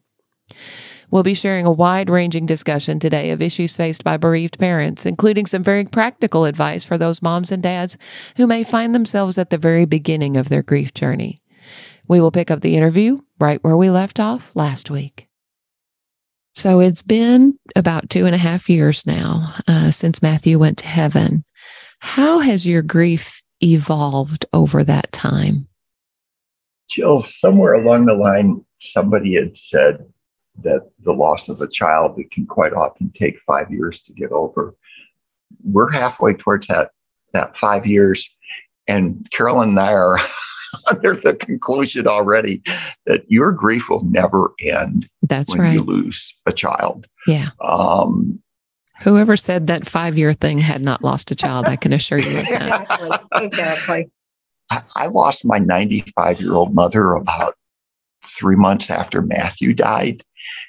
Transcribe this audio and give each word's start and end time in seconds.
We'll 1.12 1.22
be 1.22 1.34
sharing 1.34 1.64
a 1.64 1.70
wide 1.70 2.10
ranging 2.10 2.44
discussion 2.44 2.98
today 2.98 3.30
of 3.30 3.40
issues 3.40 3.76
faced 3.76 4.02
by 4.02 4.16
bereaved 4.16 4.58
parents, 4.58 5.06
including 5.06 5.46
some 5.46 5.62
very 5.62 5.84
practical 5.84 6.44
advice 6.44 6.84
for 6.84 6.98
those 6.98 7.22
moms 7.22 7.52
and 7.52 7.62
dads 7.62 7.96
who 8.36 8.48
may 8.48 8.64
find 8.64 8.96
themselves 8.96 9.38
at 9.38 9.50
the 9.50 9.58
very 9.58 9.84
beginning 9.84 10.36
of 10.36 10.48
their 10.48 10.64
grief 10.64 10.92
journey. 10.92 11.40
We 12.10 12.20
will 12.20 12.32
pick 12.32 12.50
up 12.50 12.60
the 12.60 12.74
interview 12.74 13.20
right 13.38 13.62
where 13.62 13.76
we 13.76 13.88
left 13.88 14.18
off 14.18 14.50
last 14.56 14.90
week. 14.90 15.28
So 16.56 16.80
it's 16.80 17.02
been 17.02 17.56
about 17.76 18.10
two 18.10 18.26
and 18.26 18.34
a 18.34 18.38
half 18.38 18.68
years 18.68 19.06
now 19.06 19.54
uh, 19.68 19.92
since 19.92 20.20
Matthew 20.20 20.58
went 20.58 20.78
to 20.78 20.88
heaven. 20.88 21.44
How 22.00 22.40
has 22.40 22.66
your 22.66 22.82
grief 22.82 23.44
evolved 23.62 24.44
over 24.52 24.82
that 24.82 25.12
time? 25.12 25.68
Jill, 26.88 27.22
somewhere 27.22 27.74
along 27.74 28.06
the 28.06 28.14
line, 28.14 28.64
somebody 28.80 29.36
had 29.36 29.56
said 29.56 30.04
that 30.64 30.90
the 31.04 31.12
loss 31.12 31.48
of 31.48 31.60
a 31.60 31.68
child 31.68 32.18
it 32.18 32.32
can 32.32 32.44
quite 32.44 32.72
often 32.72 33.12
take 33.14 33.38
five 33.46 33.70
years 33.70 34.02
to 34.02 34.12
get 34.12 34.32
over. 34.32 34.74
We're 35.62 35.92
halfway 35.92 36.34
towards 36.34 36.66
that 36.66 36.90
that 37.34 37.56
five 37.56 37.86
years, 37.86 38.34
and 38.88 39.30
Carolyn 39.30 39.68
and 39.68 39.78
I 39.78 39.92
are 39.92 40.18
under 40.90 41.14
the 41.14 41.34
conclusion 41.34 42.06
already 42.06 42.62
that 43.06 43.24
your 43.28 43.52
grief 43.52 43.88
will 43.88 44.04
never 44.04 44.52
end. 44.60 45.08
That's 45.22 45.52
when 45.52 45.60
right. 45.60 45.74
You 45.74 45.82
lose 45.82 46.34
a 46.46 46.52
child. 46.52 47.06
Yeah. 47.26 47.48
Um, 47.60 48.40
Whoever 49.02 49.36
said 49.36 49.66
that 49.68 49.86
five 49.86 50.18
year 50.18 50.34
thing 50.34 50.58
had 50.58 50.82
not 50.82 51.02
lost 51.02 51.30
a 51.30 51.34
child, 51.34 51.66
I 51.66 51.76
can 51.76 51.92
assure 51.92 52.18
you 52.18 52.38
of 52.38 52.48
that. 52.48 52.80
exactly. 52.90 53.46
exactly. 53.46 54.10
I, 54.70 54.82
I 54.94 55.06
lost 55.06 55.44
my 55.44 55.58
95 55.58 56.40
year 56.40 56.54
old 56.54 56.74
mother 56.74 57.14
about 57.14 57.54
three 58.24 58.56
months 58.56 58.90
after 58.90 59.22
Matthew 59.22 59.72
died. 59.72 60.22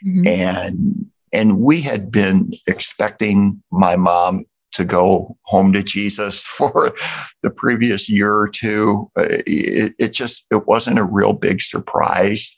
Mm-hmm. 0.05 0.27
And 0.27 1.11
and 1.33 1.59
we 1.59 1.81
had 1.81 2.11
been 2.11 2.51
expecting 2.67 3.61
my 3.71 3.95
mom 3.95 4.45
to 4.73 4.85
go 4.85 5.37
home 5.43 5.73
to 5.73 5.83
Jesus 5.83 6.43
for 6.57 6.93
the 7.43 7.49
previous 7.49 8.09
year 8.09 8.33
or 8.33 8.49
two. 8.49 9.09
Uh, 9.17 9.25
it, 9.45 9.93
it 9.97 10.09
just 10.09 10.45
it 10.51 10.67
wasn't 10.67 10.99
a 10.99 11.03
real 11.03 11.33
big 11.33 11.61
surprise. 11.61 12.55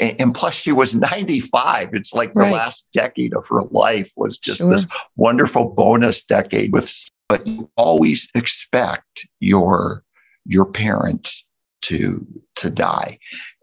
And, 0.00 0.20
and 0.20 0.34
plus, 0.34 0.54
she 0.54 0.72
was 0.72 0.94
95. 0.94 1.90
It's 1.94 2.12
like 2.12 2.34
right. 2.34 2.46
the 2.46 2.56
last 2.56 2.86
decade 2.92 3.34
of 3.34 3.46
her 3.48 3.62
life 3.70 4.12
was 4.16 4.38
just 4.38 4.58
sure. 4.58 4.70
this 4.70 4.86
wonderful 5.16 5.70
bonus 5.70 6.24
decade 6.24 6.72
with. 6.72 6.92
But 7.26 7.46
you 7.46 7.70
always 7.76 8.28
expect 8.34 9.26
your 9.40 10.04
your 10.44 10.66
parents 10.66 11.44
to 11.82 12.26
to 12.56 12.70
die 12.70 13.18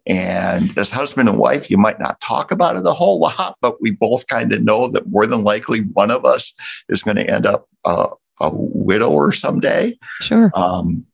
and 0.08 0.76
as 0.78 0.90
husband 0.90 1.30
and 1.30 1.38
wife, 1.38 1.70
you 1.70 1.78
might 1.78 2.00
not 2.00 2.20
talk 2.22 2.52
about 2.52 2.76
it 2.76 2.86
a 2.86 2.94
whole 2.94 3.20
lot, 3.38 3.58
but 3.62 3.82
we 3.82 3.92
both 3.92 4.28
kind 4.28 4.52
of 4.52 4.64
know 4.64 4.88
that 4.90 5.08
more 5.10 5.28
than 5.28 5.44
likely 5.44 5.82
one 5.82 6.12
of 6.12 6.26
us 6.26 6.54
is 6.90 7.04
going 7.04 7.18
to 7.18 7.30
end 7.30 7.46
up 7.46 7.68
uh, 7.86 8.08
a 8.40 8.50
widower 8.54 9.32
someday. 9.32 9.98
Sure. 10.22 10.52
Um, 10.56 11.06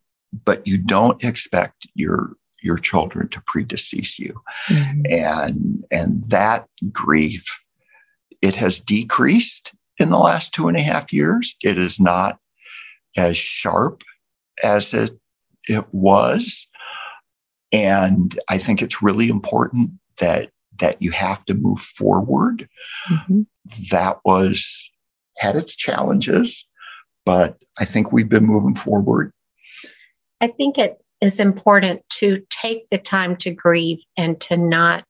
but 0.46 0.66
you 0.68 0.78
don't 0.78 1.24
expect 1.24 1.88
your 1.96 2.34
your 2.64 2.78
children 2.78 3.30
to 3.30 3.40
predecease 3.42 4.18
you, 4.18 4.40
mm-hmm. 4.68 5.02
and 5.10 5.86
and 5.92 6.24
that 6.26 6.68
grief 6.92 7.46
it 8.42 8.56
has 8.56 8.80
decreased 8.80 9.74
in 10.00 10.10
the 10.10 10.18
last 10.18 10.54
two 10.54 10.68
and 10.68 10.78
a 10.78 10.82
half 10.82 11.14
years. 11.14 11.56
It 11.64 11.78
is 11.78 12.00
not 12.00 12.40
as 13.16 13.38
sharp 13.38 14.04
as 14.64 14.94
it 14.94 15.12
it 15.68 15.86
was 15.92 16.68
and 17.72 18.38
I 18.50 18.58
think 18.58 18.82
it's 18.82 19.02
really 19.02 19.30
important 19.30 19.92
that 20.20 20.50
that 20.80 21.02
you 21.02 21.12
have 21.12 21.44
to 21.46 21.54
move 21.54 21.82
forward. 21.82 22.68
Mm-hmm. 23.10 23.42
That 23.92 24.20
was 24.24 24.92
had 25.38 25.56
its 25.56 25.76
challenges, 25.76 26.66
but 27.26 27.58
I 27.78 27.86
think 27.86 28.12
we've 28.12 28.30
been 28.30 28.46
moving 28.46 28.76
forward. 28.76 29.32
I 30.40 30.48
think 30.48 30.78
it 30.78 30.98
is 31.20 31.40
important 31.40 32.08
to 32.10 32.44
take 32.50 32.90
the 32.90 32.98
time 32.98 33.38
to 33.38 33.52
grieve 33.52 34.00
and 34.16 34.40
to 34.42 34.58
not 34.58 35.06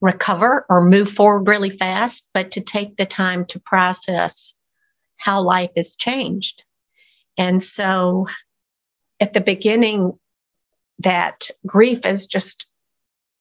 recover 0.00 0.66
or 0.68 0.84
move 0.84 1.10
forward 1.10 1.48
really 1.48 1.70
fast, 1.70 2.28
but 2.34 2.52
to 2.52 2.60
take 2.60 2.96
the 2.96 3.06
time 3.06 3.46
to 3.46 3.60
process 3.60 4.54
how 5.16 5.42
life 5.42 5.70
has 5.76 5.96
changed. 5.96 6.62
And 7.38 7.62
so 7.62 8.26
at 9.20 9.32
the 9.32 9.40
beginning, 9.40 10.18
that 11.00 11.48
grief 11.66 12.06
is 12.06 12.26
just 12.26 12.66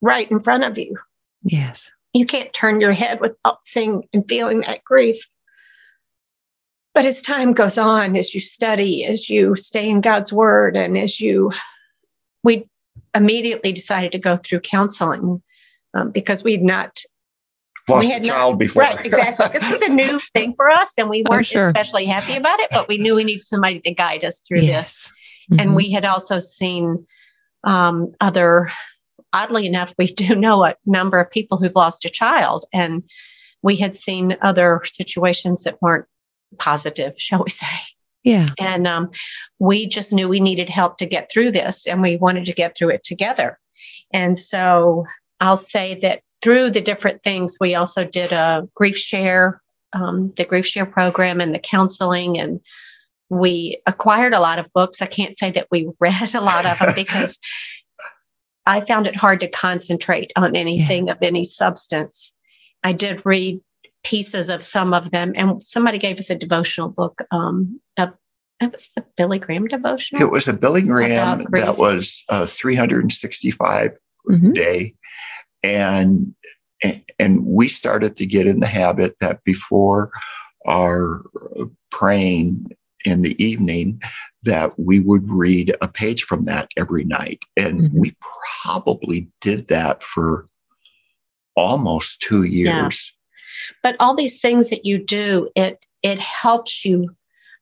right 0.01 0.29
in 0.29 0.39
front 0.39 0.63
of 0.63 0.77
you. 0.77 0.97
Yes. 1.43 1.91
You 2.13 2.25
can't 2.25 2.53
turn 2.53 2.81
your 2.81 2.93
head 2.93 3.19
without 3.21 3.63
seeing 3.63 4.07
and 4.13 4.27
feeling 4.27 4.61
that 4.61 4.83
grief. 4.83 5.27
But 6.93 7.05
as 7.05 7.21
time 7.21 7.53
goes 7.53 7.77
on, 7.77 8.15
as 8.15 8.35
you 8.35 8.39
study, 8.39 9.03
as 9.05 9.29
you 9.29 9.55
stay 9.55 9.89
in 9.89 10.01
God's 10.01 10.31
word, 10.31 10.75
and 10.77 10.95
as 10.97 11.19
you, 11.19 11.51
we 12.43 12.69
immediately 13.15 13.71
decided 13.71 14.11
to 14.11 14.19
go 14.19 14.37
through 14.37 14.59
counseling 14.59 15.41
um, 15.95 16.11
because 16.11 16.43
we'd 16.43 16.61
not 16.61 17.01
lost 17.87 18.05
we 18.05 18.11
had 18.11 18.23
a 18.23 18.27
child 18.27 18.53
not, 18.53 18.59
before. 18.59 18.83
Right, 18.83 19.05
exactly. 19.05 19.59
this 19.59 19.69
was 19.69 19.81
a 19.81 19.89
new 19.89 20.19
thing 20.33 20.53
for 20.55 20.69
us, 20.69 20.93
and 20.97 21.09
we 21.09 21.23
weren't 21.27 21.47
sure. 21.47 21.67
especially 21.67 22.05
happy 22.05 22.35
about 22.35 22.59
it, 22.59 22.69
but 22.71 22.87
we 22.87 22.99
knew 22.99 23.15
we 23.15 23.23
needed 23.23 23.43
somebody 23.43 23.79
to 23.79 23.93
guide 23.93 24.23
us 24.23 24.39
through 24.39 24.61
yes. 24.61 24.69
this. 24.69 25.13
Mm-hmm. 25.51 25.59
And 25.59 25.75
we 25.75 25.91
had 25.91 26.05
also 26.05 26.39
seen 26.39 27.07
um, 27.63 28.13
other, 28.19 28.71
oddly 29.31 29.65
enough, 29.67 29.93
we 29.97 30.07
do 30.07 30.35
know 30.35 30.63
a 30.63 30.75
number 30.85 31.19
of 31.19 31.31
people 31.31 31.57
who've 31.57 31.75
lost 31.75 32.05
a 32.05 32.09
child, 32.09 32.65
and 32.73 33.03
we 33.61 33.77
had 33.77 33.95
seen 33.95 34.37
other 34.41 34.81
situations 34.85 35.63
that 35.63 35.81
weren't 35.81 36.05
positive, 36.59 37.13
shall 37.17 37.43
we 37.43 37.49
say. 37.49 37.67
Yeah. 38.23 38.47
And 38.59 38.87
um, 38.87 39.11
we 39.59 39.87
just 39.87 40.13
knew 40.13 40.29
we 40.29 40.39
needed 40.39 40.69
help 40.69 40.97
to 40.97 41.05
get 41.05 41.29
through 41.31 41.51
this, 41.51 41.87
and 41.87 42.01
we 42.01 42.15
wanted 42.15 42.45
to 42.45 42.53
get 42.53 42.75
through 42.75 42.89
it 42.89 43.03
together. 43.03 43.59
And 44.11 44.37
so 44.37 45.05
I'll 45.39 45.57
say 45.57 45.99
that 46.01 46.21
through 46.41 46.71
the 46.71 46.81
different 46.81 47.23
things, 47.23 47.57
we 47.59 47.75
also 47.75 48.05
did 48.05 48.31
a 48.31 48.67
grief 48.75 48.97
share, 48.97 49.61
um, 49.93 50.33
the 50.37 50.45
grief 50.45 50.65
share 50.65 50.85
program, 50.85 51.41
and 51.41 51.53
the 51.53 51.59
counseling 51.59 52.37
and 52.37 52.61
we 53.39 53.81
acquired 53.85 54.33
a 54.33 54.39
lot 54.39 54.59
of 54.59 54.71
books. 54.73 55.01
I 55.01 55.05
can't 55.05 55.37
say 55.37 55.51
that 55.51 55.67
we 55.71 55.89
read 55.99 56.33
a 56.33 56.41
lot 56.41 56.65
of 56.65 56.79
them 56.79 56.93
because 56.95 57.39
I 58.65 58.81
found 58.81 59.07
it 59.07 59.15
hard 59.15 59.41
to 59.41 59.49
concentrate 59.49 60.31
on 60.35 60.55
anything 60.55 61.07
yeah. 61.07 61.13
of 61.13 61.19
any 61.21 61.43
substance. 61.43 62.33
I 62.83 62.93
did 62.93 63.25
read 63.25 63.61
pieces 64.03 64.49
of 64.49 64.63
some 64.63 64.93
of 64.93 65.11
them, 65.11 65.33
and 65.35 65.65
somebody 65.65 65.97
gave 65.97 66.17
us 66.17 66.29
a 66.29 66.35
devotional 66.35 66.89
book. 66.89 67.21
Um, 67.31 67.79
a, 67.97 68.13
it 68.61 68.71
was 68.71 68.89
the 68.95 69.05
Billy 69.17 69.39
Graham 69.39 69.67
devotional. 69.67 70.21
It 70.21 70.31
was 70.31 70.47
a 70.47 70.53
Billy 70.53 70.81
Graham 70.81 71.45
that 71.51 71.77
was 71.77 72.23
a 72.29 72.45
365 72.45 73.97
mm-hmm. 74.29 74.51
day, 74.51 74.95
and 75.61 76.33
and 77.19 77.45
we 77.45 77.69
started 77.69 78.17
to 78.17 78.25
get 78.25 78.47
in 78.47 78.59
the 78.59 78.67
habit 78.67 79.15
that 79.21 79.43
before 79.45 80.11
our 80.67 81.21
praying 81.91 82.69
in 83.03 83.21
the 83.21 83.41
evening 83.43 84.01
that 84.43 84.77
we 84.77 84.99
would 84.99 85.29
read 85.29 85.75
a 85.81 85.87
page 85.87 86.23
from 86.23 86.43
that 86.45 86.69
every 86.77 87.03
night. 87.03 87.39
And 87.55 87.81
mm-hmm. 87.81 87.99
we 87.99 88.15
probably 88.63 89.29
did 89.41 89.67
that 89.69 90.03
for 90.03 90.47
almost 91.55 92.21
two 92.21 92.43
years. 92.43 93.13
Yeah. 93.13 93.19
But 93.81 93.95
all 93.99 94.15
these 94.15 94.41
things 94.41 94.69
that 94.69 94.85
you 94.85 94.97
do, 94.97 95.49
it 95.55 95.79
it 96.01 96.19
helps 96.19 96.83
you. 96.83 97.15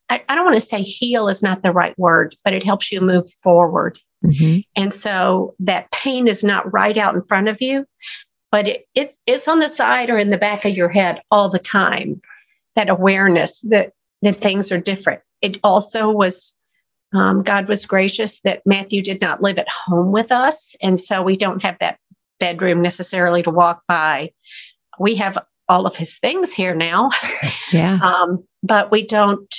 I, 0.08 0.22
I 0.28 0.34
don't 0.34 0.44
want 0.44 0.56
to 0.56 0.60
say 0.60 0.82
heal 0.82 1.28
is 1.28 1.42
not 1.42 1.62
the 1.62 1.72
right 1.72 1.96
word, 1.98 2.36
but 2.44 2.54
it 2.54 2.64
helps 2.64 2.90
you 2.90 3.00
move 3.00 3.30
forward. 3.30 3.98
Mm-hmm. 4.24 4.60
And 4.76 4.92
so 4.92 5.54
that 5.60 5.90
pain 5.92 6.26
is 6.26 6.42
not 6.42 6.72
right 6.72 6.96
out 6.96 7.14
in 7.14 7.22
front 7.22 7.48
of 7.48 7.62
you, 7.62 7.86
but 8.50 8.68
it, 8.68 8.86
it's 8.94 9.20
it's 9.26 9.48
on 9.48 9.60
the 9.60 9.68
side 9.68 10.10
or 10.10 10.18
in 10.18 10.30
the 10.30 10.38
back 10.38 10.64
of 10.64 10.74
your 10.74 10.88
head 10.88 11.22
all 11.30 11.48
the 11.48 11.58
time. 11.58 12.20
That 12.74 12.88
awareness 12.88 13.60
that 13.62 13.92
that 14.22 14.36
things 14.36 14.72
are 14.72 14.80
different. 14.80 15.20
It 15.42 15.58
also 15.62 16.10
was 16.10 16.54
um, 17.12 17.42
God 17.42 17.68
was 17.68 17.84
gracious 17.84 18.40
that 18.40 18.62
Matthew 18.64 19.02
did 19.02 19.20
not 19.20 19.42
live 19.42 19.58
at 19.58 19.68
home 19.68 20.12
with 20.12 20.32
us, 20.32 20.74
and 20.80 20.98
so 20.98 21.22
we 21.22 21.36
don't 21.36 21.62
have 21.62 21.76
that 21.80 21.98
bedroom 22.40 22.80
necessarily 22.80 23.42
to 23.42 23.50
walk 23.50 23.82
by. 23.86 24.32
We 24.98 25.16
have 25.16 25.38
all 25.68 25.86
of 25.86 25.96
his 25.96 26.18
things 26.18 26.52
here 26.52 26.74
now, 26.74 27.10
yeah. 27.72 27.98
Um, 28.02 28.44
but 28.62 28.90
we 28.90 29.06
don't 29.06 29.54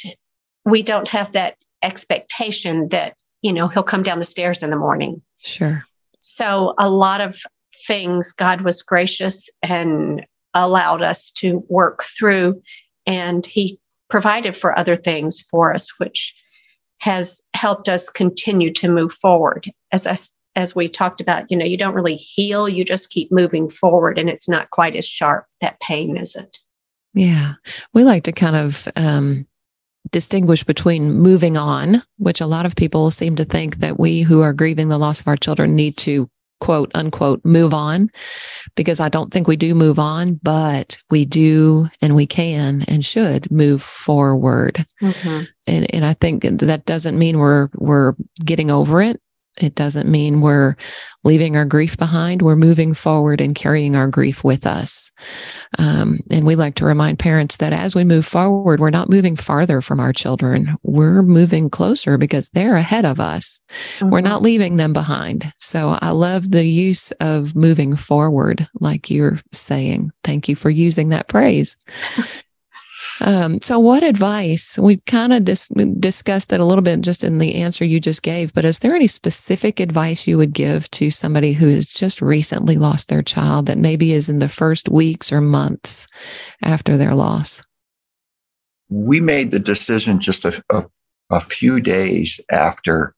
we 0.65 0.81
don't 0.81 1.07
have 1.09 1.33
that 1.33 1.57
expectation 1.83 2.89
that 2.89 3.15
you 3.41 3.53
know 3.53 3.68
he'll 3.68 3.83
come 3.83 4.03
down 4.03 4.19
the 4.19 4.25
stairs 4.25 4.63
in 4.63 4.71
the 4.71 4.77
morning. 4.77 5.21
Sure. 5.39 5.83
So 6.19 6.74
a 6.80 6.89
lot 6.89 7.21
of 7.21 7.39
things 7.85 8.33
God 8.33 8.62
was 8.62 8.81
gracious 8.81 9.50
and 9.62 10.25
allowed 10.53 11.01
us 11.01 11.31
to 11.33 11.63
work 11.69 12.03
through, 12.03 12.62
and 13.06 13.45
He 13.45 13.80
provided 14.13 14.56
for 14.56 14.77
other 14.77 14.95
things 14.95 15.42
for 15.42 15.74
us, 15.74 15.89
which 15.98 16.36
has 17.00 17.42
helped 17.56 17.89
us 17.89 18.12
continue 18.12 18.71
to 18.71 18.88
move 18.88 19.12
forward. 19.12 19.68
As 19.92 20.06
I, 20.06 20.15
as 20.56 20.75
we 20.75 20.88
talked 20.88 21.19
about, 21.19 21.50
you 21.50 21.57
know, 21.57 21.65
you 21.65 21.80
don't 21.80 21.95
really 21.95 22.15
heal, 22.15 22.69
you 22.69 22.86
just 22.86 23.10
keep 23.10 23.31
moving 23.31 23.71
forward, 23.71 24.19
and 24.19 24.30
it's 24.30 24.48
not 24.48 24.69
quite 24.69 24.95
as 24.95 25.07
sharp. 25.07 25.48
That 25.62 25.80
pain 25.80 26.15
isn't. 26.15 26.60
Yeah, 27.15 27.54
we 27.95 28.04
like 28.04 28.25
to 28.25 28.31
kind 28.31 28.56
of 28.56 28.88
um, 28.95 29.48
distinguish 30.12 30.63
between 30.63 31.13
moving 31.13 31.57
on, 31.57 32.04
which 32.19 32.39
a 32.39 32.45
lot 32.45 32.68
of 32.68 32.75
people 32.75 33.09
seem 33.09 33.36
to 33.38 33.45
think 33.45 33.77
that 33.77 34.00
we 34.00 34.21
who 34.21 34.42
are 34.42 34.54
grieving 34.54 34.89
the 34.89 35.00
loss 35.00 35.21
of 35.21 35.27
our 35.27 35.38
children 35.38 35.75
need 35.75 35.98
to 35.98 36.30
quote 36.63 36.89
unquote 36.95 37.44
move 37.44 37.74
on 37.74 38.10
because 38.75 39.01
I 39.01 39.10
don't 39.10 39.33
think 39.33 39.50
we 39.50 39.57
do 39.57 39.75
move 39.75 40.00
on, 40.00 40.39
but 40.42 40.98
we 41.10 41.25
do 41.25 41.89
and 42.01 42.15
we 42.15 42.25
can 42.25 42.86
and 42.88 43.04
should 43.04 43.51
move 43.51 43.83
forward. 43.83 44.86
Mm-hmm. 45.01 45.44
And 45.68 45.94
and 45.94 46.06
I 46.06 46.13
think 46.13 46.44
that 46.44 46.86
doesn't 46.86 47.19
mean 47.19 47.38
we're 47.38 47.68
we're 47.75 48.13
getting 48.45 48.71
over 48.71 49.01
it. 49.01 49.19
It 49.58 49.76
doesn't 49.76 50.10
mean 50.10 50.42
we're 50.42 50.76
leaving 51.24 51.56
our 51.56 51.66
grief 51.66 51.96
behind. 51.98 52.42
We're 52.42 52.56
moving 52.56 52.94
forward 52.94 53.40
and 53.40 53.56
carrying 53.56 53.96
our 53.96 54.08
grief 54.08 54.44
with 54.44 54.66
us. 54.66 55.12
Um, 55.78 56.20
and 56.32 56.46
we 56.46 56.56
like 56.56 56.76
to 56.76 56.86
remind 56.86 57.20
parents 57.20 57.58
that 57.58 57.72
as 57.72 57.96
we 57.96 58.04
move 58.04 58.26
forward, 58.26 58.80
we're 58.80 58.90
not 58.90 59.10
moving 59.10 59.36
farther 59.36 59.82
from 59.82 60.00
our 60.00 60.12
children. 60.12 60.76
We're 60.84 61.22
moving 61.22 61.70
closer 61.70 62.18
because 62.18 62.50
they're 62.50 62.76
ahead 62.76 63.06
of 63.06 63.20
us. 63.20 63.62
Mm-hmm. 64.00 64.10
We're 64.10 64.22
not 64.22 64.42
leaving 64.42 64.78
them 64.78 64.92
behind. 64.92 65.46
So 65.58 65.98
I 66.02 66.10
love 66.10 66.52
the 66.52 66.66
use 66.66 67.12
of 67.20 67.56
moving 67.56 67.96
forward, 67.96 68.68
like 68.80 69.10
you're 69.10 69.40
saying. 69.52 70.12
Thank 70.24 70.50
you 70.50 70.56
for 70.56 70.70
using 70.70 71.10
that 71.10 71.32
phrase. 71.32 71.78
Um, 73.21 73.62
so, 73.62 73.80
what 73.80 74.04
advice? 74.04 74.77
We 74.77 74.98
kind 75.06 75.33
of 75.33 75.45
dis- 75.45 75.69
discussed 76.00 76.50
that 76.50 76.60
a 76.60 76.65
little 76.65 76.81
bit 76.81 77.01
just 77.01 77.24
in 77.24 77.38
the 77.38 77.56
answer 77.56 77.86
you 77.86 78.00
just 78.00 78.24
gave, 78.24 78.54
but 78.54 78.65
is 78.65 78.80
there 78.80 78.95
any 78.95 79.07
specific 79.07 79.80
advice 79.80 80.27
you 80.27 80.38
would 80.38 80.54
give 80.54 80.89
to 80.92 81.10
somebody 81.10 81.54
who 81.54 81.69
has 81.69 81.89
just 81.89 82.21
recently 82.21 82.77
lost 82.77 83.10
their 83.10 83.21
child 83.21 83.65
that 83.68 83.77
maybe 83.77 84.13
is 84.13 84.30
in 84.30 84.39
the 84.39 84.50
first 84.50 84.89
weeks 84.89 85.31
or 85.31 85.42
months 85.42 86.07
after 86.63 86.98
their 86.98 87.13
loss? 87.13 87.62
We 88.89 89.19
made 89.19 89.51
the 89.51 89.59
decision 89.59 90.19
just 90.19 90.45
a, 90.45 90.63
a, 90.69 90.86
a 91.30 91.39
few 91.39 91.80
days 91.80 92.39
after 92.51 93.16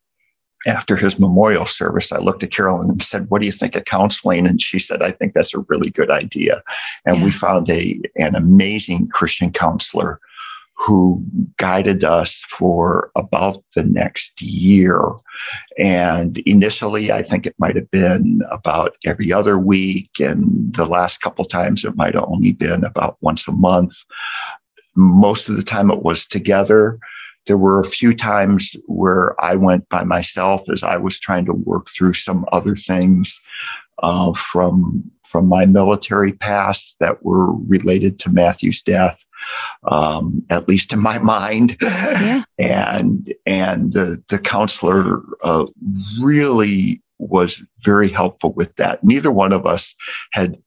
after 0.66 0.96
his 0.96 1.20
memorial 1.20 1.66
service, 1.66 2.12
I 2.12 2.18
looked 2.18 2.44
at 2.44 2.52
Carolyn 2.52 2.90
and 2.90 3.02
said, 3.02 3.30
What 3.30 3.42
do 3.42 3.46
you 3.46 3.52
think 3.52 3.76
of 3.76 3.86
counseling? 3.86 4.48
And 4.48 4.62
she 4.62 4.80
said, 4.80 5.02
I 5.02 5.12
think 5.12 5.34
that's 5.34 5.54
a 5.54 5.66
really 5.68 5.92
good 5.92 6.10
idea. 6.10 6.64
And 7.06 7.18
yeah. 7.18 7.26
we 7.26 7.32
found 7.32 7.70
a 7.70 8.00
an 8.16 8.36
amazing 8.36 9.08
Christian 9.10 9.52
counselor 9.52 10.20
who 10.78 11.24
guided 11.58 12.04
us 12.04 12.44
for 12.50 13.10
about 13.16 13.64
the 13.76 13.84
next 13.84 14.42
year. 14.42 15.02
And 15.78 16.38
initially, 16.40 17.12
I 17.12 17.22
think 17.22 17.46
it 17.46 17.56
might 17.58 17.76
have 17.76 17.90
been 17.92 18.42
about 18.52 18.98
every 19.06 19.32
other 19.32 19.58
week. 19.58 20.10
And 20.20 20.74
the 20.74 20.86
last 20.86 21.22
couple 21.22 21.46
times, 21.46 21.86
it 21.86 21.96
might 21.96 22.14
have 22.14 22.26
only 22.26 22.52
been 22.52 22.84
about 22.84 23.18
once 23.22 23.48
a 23.48 23.54
month. 23.54 23.96
Most 24.96 25.48
of 25.48 25.56
the 25.56 25.64
time, 25.64 25.90
it 25.90 26.04
was 26.04 26.26
together. 26.26 27.00
There 27.46 27.58
were 27.58 27.80
a 27.80 27.90
few 27.90 28.16
times 28.16 28.76
where 28.88 29.40
I 29.44 29.56
went 29.56 29.88
by 29.90 30.04
myself 30.04 30.62
as 30.72 30.84
I 30.84 30.98
was 30.98 31.20
trying 31.20 31.46
to 31.46 31.54
work 31.54 31.90
through 31.90 32.14
some 32.14 32.46
other 32.52 32.76
things 32.76 33.40
uh, 34.02 34.34
from 34.34 35.12
from 35.24 35.48
my 35.48 35.66
military 35.66 36.32
past 36.32 36.96
that 37.00 37.24
were 37.24 37.52
related 37.54 38.20
to 38.20 38.30
Matthew's 38.30 38.82
death, 38.82 39.26
um, 39.92 40.42
at 40.50 40.70
least 40.70 40.94
in 40.94 41.00
my 41.00 41.20
mind. 41.36 41.78
Yeah. 41.82 42.44
And 42.58 43.34
and 43.46 43.94
the 43.94 44.24
the 44.30 44.40
counselor 44.40 45.22
uh, 45.44 45.66
really 46.22 47.02
was 47.18 47.64
very 47.82 48.10
helpful 48.10 48.54
with 48.54 48.76
that. 48.76 49.04
Neither 49.04 49.32
one 49.32 49.54
of 49.54 49.66
us 49.66 49.96
had 50.32 50.58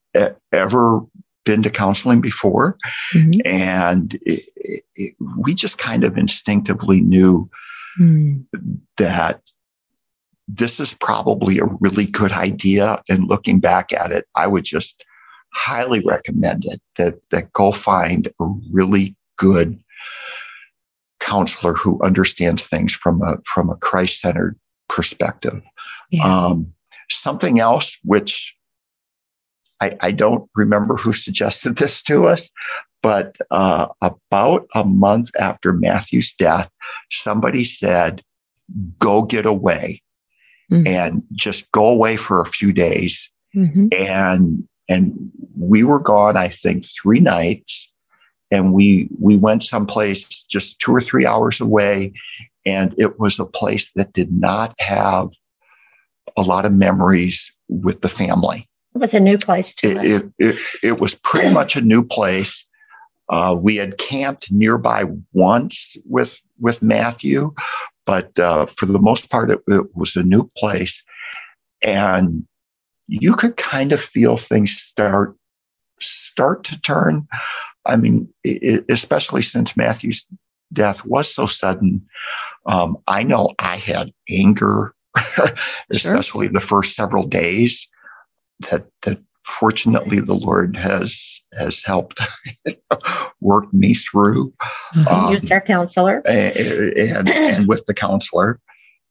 ever 0.51 1.01
been 1.49 1.63
to 1.63 1.69
counseling 1.71 2.21
before. 2.21 2.77
Mm-hmm. 3.11 3.41
And 3.45 4.13
it, 4.21 4.43
it, 4.95 5.15
we 5.35 5.55
just 5.55 5.79
kind 5.79 6.03
of 6.03 6.15
instinctively 6.15 7.01
knew 7.01 7.49
mm. 7.99 8.45
that 8.97 9.41
this 10.47 10.79
is 10.79 10.93
probably 10.93 11.57
a 11.57 11.65
really 11.79 12.05
good 12.05 12.31
idea. 12.31 13.01
And 13.09 13.27
looking 13.27 13.59
back 13.59 13.91
at 13.91 14.11
it, 14.11 14.25
I 14.35 14.45
would 14.45 14.63
just 14.63 15.03
highly 15.53 16.03
recommend 16.05 16.65
it 16.65 16.81
that, 16.97 17.15
that 17.31 17.51
go 17.53 17.71
find 17.71 18.27
a 18.39 18.45
really 18.71 19.15
good 19.37 19.79
counselor 21.19 21.73
who 21.73 21.99
understands 22.03 22.61
things 22.61 22.93
from 22.93 23.23
a 23.23 23.37
from 23.45 23.71
a 23.71 23.75
Christ-centered 23.75 24.55
perspective. 24.87 25.61
Yeah. 26.11 26.23
Um, 26.23 26.73
something 27.09 27.59
else 27.59 27.97
which 28.03 28.55
I, 29.81 29.97
I 30.01 30.11
don't 30.11 30.49
remember 30.55 30.95
who 30.95 31.13
suggested 31.13 31.77
this 31.77 32.01
to 32.03 32.27
us, 32.27 32.49
but 33.01 33.37
uh, 33.51 33.87
about 34.01 34.67
a 34.75 34.83
month 34.83 35.31
after 35.39 35.73
Matthew's 35.73 36.33
death, 36.33 36.69
somebody 37.11 37.63
said, 37.63 38.23
go 38.99 39.23
get 39.23 39.45
away 39.45 40.01
mm-hmm. 40.71 40.85
and 40.85 41.23
just 41.31 41.71
go 41.71 41.87
away 41.87 42.17
for 42.17 42.41
a 42.41 42.47
few 42.47 42.73
days. 42.73 43.31
Mm-hmm. 43.55 43.87
And, 43.97 44.67
and 44.87 45.31
we 45.57 45.83
were 45.83 45.99
gone, 45.99 46.37
I 46.37 46.49
think, 46.49 46.85
three 46.85 47.19
nights 47.19 47.91
and 48.51 48.73
we, 48.73 49.09
we 49.19 49.37
went 49.37 49.63
someplace 49.63 50.43
just 50.43 50.79
two 50.79 50.93
or 50.93 51.01
three 51.01 51.25
hours 51.25 51.61
away. 51.61 52.13
And 52.65 52.93
it 52.97 53.19
was 53.19 53.39
a 53.39 53.45
place 53.45 53.91
that 53.93 54.13
did 54.13 54.31
not 54.31 54.75
have 54.79 55.29
a 56.35 56.41
lot 56.41 56.65
of 56.65 56.73
memories 56.73 57.51
with 57.67 58.01
the 58.01 58.09
family. 58.09 58.68
It 58.95 58.97
was 58.97 59.13
a 59.13 59.19
new 59.19 59.37
place 59.37 59.75
to 59.75 59.99
it, 59.99 60.05
it, 60.05 60.33
it, 60.39 60.59
it, 60.83 61.01
was 61.01 61.13
pretty 61.15 61.53
much 61.53 61.75
a 61.75 61.81
new 61.81 62.03
place. 62.03 62.65
Uh, 63.29 63.55
we 63.57 63.75
had 63.75 63.99
camped 63.99 64.51
nearby 64.51 65.05
once 65.33 65.95
with 66.05 66.41
with 66.59 66.81
Matthew, 66.81 67.53
but 68.05 68.37
uh, 68.39 68.65
for 68.65 68.87
the 68.87 68.99
most 68.99 69.29
part, 69.29 69.51
it, 69.51 69.59
it 69.67 69.95
was 69.95 70.15
a 70.15 70.23
new 70.23 70.49
place, 70.57 71.03
and 71.83 72.45
you 73.07 73.35
could 73.35 73.57
kind 73.57 73.91
of 73.91 74.01
feel 74.01 74.37
things 74.37 74.71
start 74.71 75.35
start 75.99 76.63
to 76.65 76.81
turn. 76.81 77.27
I 77.85 77.95
mean, 77.95 78.27
it, 78.43 78.85
especially 78.89 79.43
since 79.43 79.77
Matthew's 79.77 80.25
death 80.73 81.05
was 81.05 81.33
so 81.33 81.45
sudden. 81.45 82.05
Um, 82.65 82.97
I 83.07 83.23
know 83.23 83.53
I 83.59 83.77
had 83.77 84.11
anger, 84.29 84.93
especially 85.91 86.47
sure. 86.47 86.53
the 86.53 86.59
first 86.59 86.95
several 86.95 87.27
days 87.27 87.87
that 88.71 88.85
that 89.03 89.19
fortunately 89.45 90.19
the 90.19 90.33
Lord 90.33 90.75
has 90.75 91.41
has 91.57 91.83
helped 91.83 92.19
work 93.41 93.73
me 93.73 93.93
through. 93.93 94.53
Mm-hmm. 94.95 95.07
Um, 95.07 95.33
Used 95.33 95.51
our 95.51 95.61
counselor 95.61 96.19
and, 96.27 96.97
and, 96.97 97.29
and, 97.29 97.67
with 97.67 97.85
the 97.85 97.93
counselor, 97.93 98.59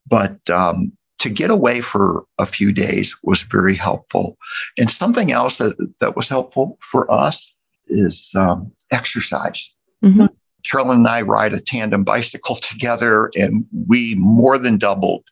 but 0.07 0.38
um, 0.50 0.93
to 1.19 1.31
get 1.31 1.50
away 1.50 1.81
for 1.81 2.25
a 2.38 2.47
few 2.47 2.73
days 2.73 3.17
was 3.23 3.43
very 3.43 3.75
helpful. 3.75 4.37
And 4.76 4.90
something 4.90 5.33
else 5.33 5.59
that 5.59 5.76
that 6.00 6.17
was 6.17 6.28
helpful 6.28 6.78
for 6.81 7.11
us 7.11 7.52
is 7.88 8.33
um, 8.37 8.73
exercise. 8.90 9.71
Mm-hmm. 10.05 10.26
Carolyn 10.64 10.99
and 10.99 11.09
I 11.09 11.23
ride 11.23 11.55
a 11.55 11.61
tandem 11.61 12.05
bicycle 12.05 12.57
together, 12.57 13.31
and 13.35 13.64
we 13.87 14.14
more 14.17 14.59
than 14.59 14.78
doubled 14.78 15.25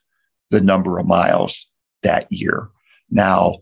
the 0.49 0.61
number 0.61 0.97
of 0.97 1.05
miles 1.05 1.67
that 2.03 2.31
year. 2.31 2.69
Now, 3.09 3.57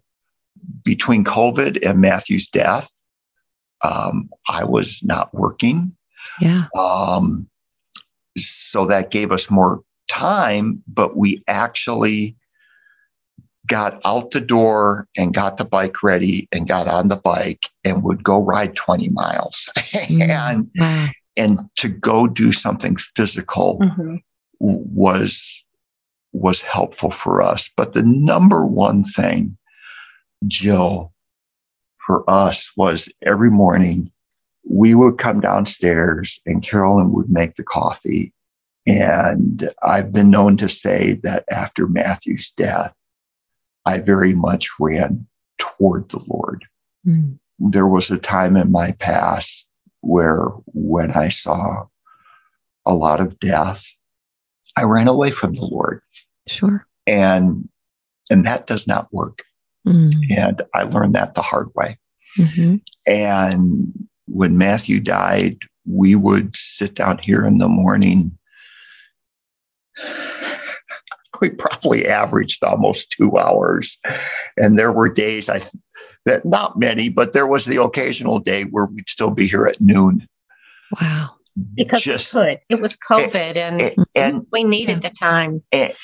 between 0.83 1.23
COVID 1.23 1.87
and 1.87 1.99
Matthew's 1.99 2.47
death, 2.49 2.89
um, 3.83 4.29
I 4.47 4.63
was 4.63 5.01
not 5.03 5.33
working. 5.33 5.95
Yeah. 6.39 6.65
Um, 6.77 7.49
so 8.37 8.85
that 8.85 9.11
gave 9.11 9.31
us 9.31 9.49
more 9.49 9.81
time, 10.07 10.83
but 10.87 11.15
we 11.15 11.43
actually 11.47 12.35
got 13.65 13.99
out 14.05 14.31
the 14.31 14.41
door 14.41 15.07
and 15.17 15.33
got 15.33 15.57
the 15.57 15.65
bike 15.65 16.03
ready 16.03 16.47
and 16.51 16.67
got 16.67 16.87
on 16.87 17.07
the 17.07 17.15
bike 17.15 17.69
and 17.83 18.03
would 18.03 18.23
go 18.23 18.43
ride 18.43 18.75
20 18.75 19.09
miles 19.09 19.69
mm, 19.77 20.29
and 20.29 20.69
wow. 20.77 21.07
and 21.35 21.59
to 21.75 21.89
go 21.89 22.27
do 22.27 22.51
something 22.51 22.95
physical 23.15 23.79
mm-hmm. 23.79 24.17
was 24.59 25.63
was 26.31 26.61
helpful 26.61 27.11
for 27.11 27.41
us 27.41 27.69
but 27.75 27.93
the 27.93 28.03
number 28.03 28.65
one 28.65 29.03
thing 29.03 29.57
jill 30.47 31.13
for 32.05 32.29
us 32.29 32.71
was 32.77 33.09
every 33.23 33.49
morning 33.49 34.11
we 34.67 34.95
would 34.95 35.17
come 35.17 35.39
downstairs 35.39 36.39
and 36.45 36.63
carolyn 36.63 37.11
would 37.11 37.29
make 37.29 37.55
the 37.55 37.63
coffee 37.63 38.33
and 38.85 39.69
i've 39.83 40.11
been 40.11 40.29
known 40.29 40.57
to 40.57 40.69
say 40.69 41.19
that 41.23 41.45
after 41.51 41.87
matthew's 41.87 42.51
death 42.51 42.93
I 43.85 43.99
very 43.99 44.33
much 44.33 44.69
ran 44.79 45.27
toward 45.57 46.09
the 46.09 46.19
Lord. 46.27 46.65
Mm. 47.05 47.37
There 47.59 47.87
was 47.87 48.09
a 48.09 48.17
time 48.17 48.57
in 48.57 48.71
my 48.71 48.93
past 48.93 49.67
where 50.01 50.47
when 50.73 51.11
I 51.11 51.29
saw 51.29 51.85
a 52.85 52.93
lot 52.93 53.21
of 53.21 53.39
death, 53.39 53.85
I 54.75 54.83
ran 54.83 55.07
away 55.07 55.31
from 55.31 55.53
the 55.53 55.65
Lord. 55.65 56.01
Sure. 56.47 56.85
And 57.07 57.69
and 58.29 58.45
that 58.45 58.67
does 58.67 58.87
not 58.87 59.11
work. 59.13 59.43
Mm. 59.85 60.11
And 60.35 60.61
I 60.73 60.83
learned 60.83 61.15
that 61.15 61.35
the 61.35 61.41
hard 61.41 61.69
way. 61.75 61.97
Mm-hmm. 62.37 62.75
And 63.05 64.07
when 64.27 64.57
Matthew 64.57 64.99
died, 64.99 65.59
we 65.85 66.15
would 66.15 66.55
sit 66.55 66.95
down 66.95 67.19
here 67.19 67.45
in 67.45 67.59
the 67.59 67.69
morning 67.69 68.37
we 71.41 71.49
probably 71.49 72.07
averaged 72.07 72.63
almost 72.63 73.11
two 73.11 73.37
hours. 73.37 73.97
And 74.57 74.77
there 74.79 74.91
were 74.91 75.09
days 75.09 75.49
I 75.49 75.61
that 76.25 76.45
not 76.45 76.79
many, 76.79 77.09
but 77.09 77.33
there 77.33 77.47
was 77.47 77.65
the 77.65 77.81
occasional 77.81 78.39
day 78.39 78.63
where 78.63 78.85
we'd 78.85 79.09
still 79.09 79.29
be 79.29 79.47
here 79.47 79.65
at 79.65 79.79
noon. 79.79 80.27
Wow. 80.99 81.31
Because 81.75 82.01
Just, 82.01 82.33
we 82.33 82.41
could. 82.41 82.59
It 82.69 82.81
was 82.81 82.97
COVID 82.97 83.55
and, 83.55 83.81
and, 83.81 84.05
and 84.15 84.47
we 84.51 84.63
needed 84.63 85.03
yeah. 85.03 85.09
the 85.09 85.15
time. 85.15 85.63
It, 85.71 85.95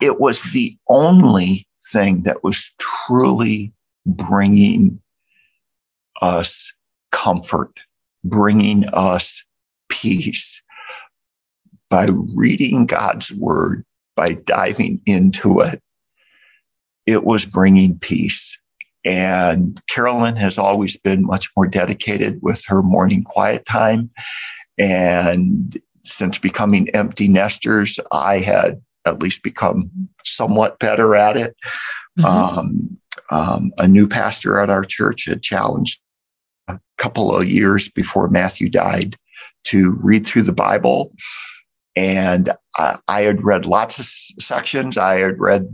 it 0.00 0.18
was 0.18 0.40
the 0.52 0.76
only 0.88 1.68
thing 1.90 2.22
that 2.22 2.44
was 2.44 2.72
truly 2.78 3.72
bringing 4.06 5.00
us 6.22 6.72
comfort, 7.12 7.72
bringing 8.24 8.84
us 8.92 9.44
peace 9.88 10.62
by 11.88 12.08
reading 12.34 12.86
God's 12.86 13.32
word 13.32 13.84
by 14.16 14.34
diving 14.34 15.00
into 15.06 15.60
it, 15.60 15.82
it 17.06 17.24
was 17.24 17.44
bringing 17.44 17.98
peace. 17.98 18.58
And 19.04 19.80
Carolyn 19.88 20.36
has 20.36 20.58
always 20.58 20.96
been 20.96 21.24
much 21.24 21.50
more 21.56 21.66
dedicated 21.66 22.38
with 22.42 22.64
her 22.66 22.82
morning 22.82 23.24
quiet 23.24 23.64
time. 23.66 24.10
And 24.78 25.80
since 26.02 26.38
becoming 26.38 26.88
empty 26.90 27.28
nesters, 27.28 27.98
I 28.12 28.38
had 28.38 28.80
at 29.10 29.22
least 29.22 29.42
become 29.42 29.90
somewhat 30.24 30.78
better 30.78 31.14
at 31.14 31.36
it. 31.36 31.56
Mm-hmm. 32.18 32.24
Um, 32.24 32.98
um, 33.30 33.72
a 33.78 33.86
new 33.86 34.08
pastor 34.08 34.58
at 34.58 34.70
our 34.70 34.84
church 34.84 35.26
had 35.26 35.42
challenged 35.42 36.00
a 36.68 36.80
couple 36.98 37.34
of 37.34 37.48
years 37.48 37.88
before 37.88 38.28
Matthew 38.28 38.68
died 38.68 39.16
to 39.64 39.96
read 40.00 40.26
through 40.26 40.42
the 40.42 40.52
Bible 40.52 41.12
and 41.96 42.52
I, 42.76 42.98
I 43.08 43.22
had 43.22 43.42
read 43.42 43.66
lots 43.66 43.98
of 43.98 44.06
sections. 44.42 44.96
I 44.96 45.18
had 45.20 45.38
read 45.38 45.68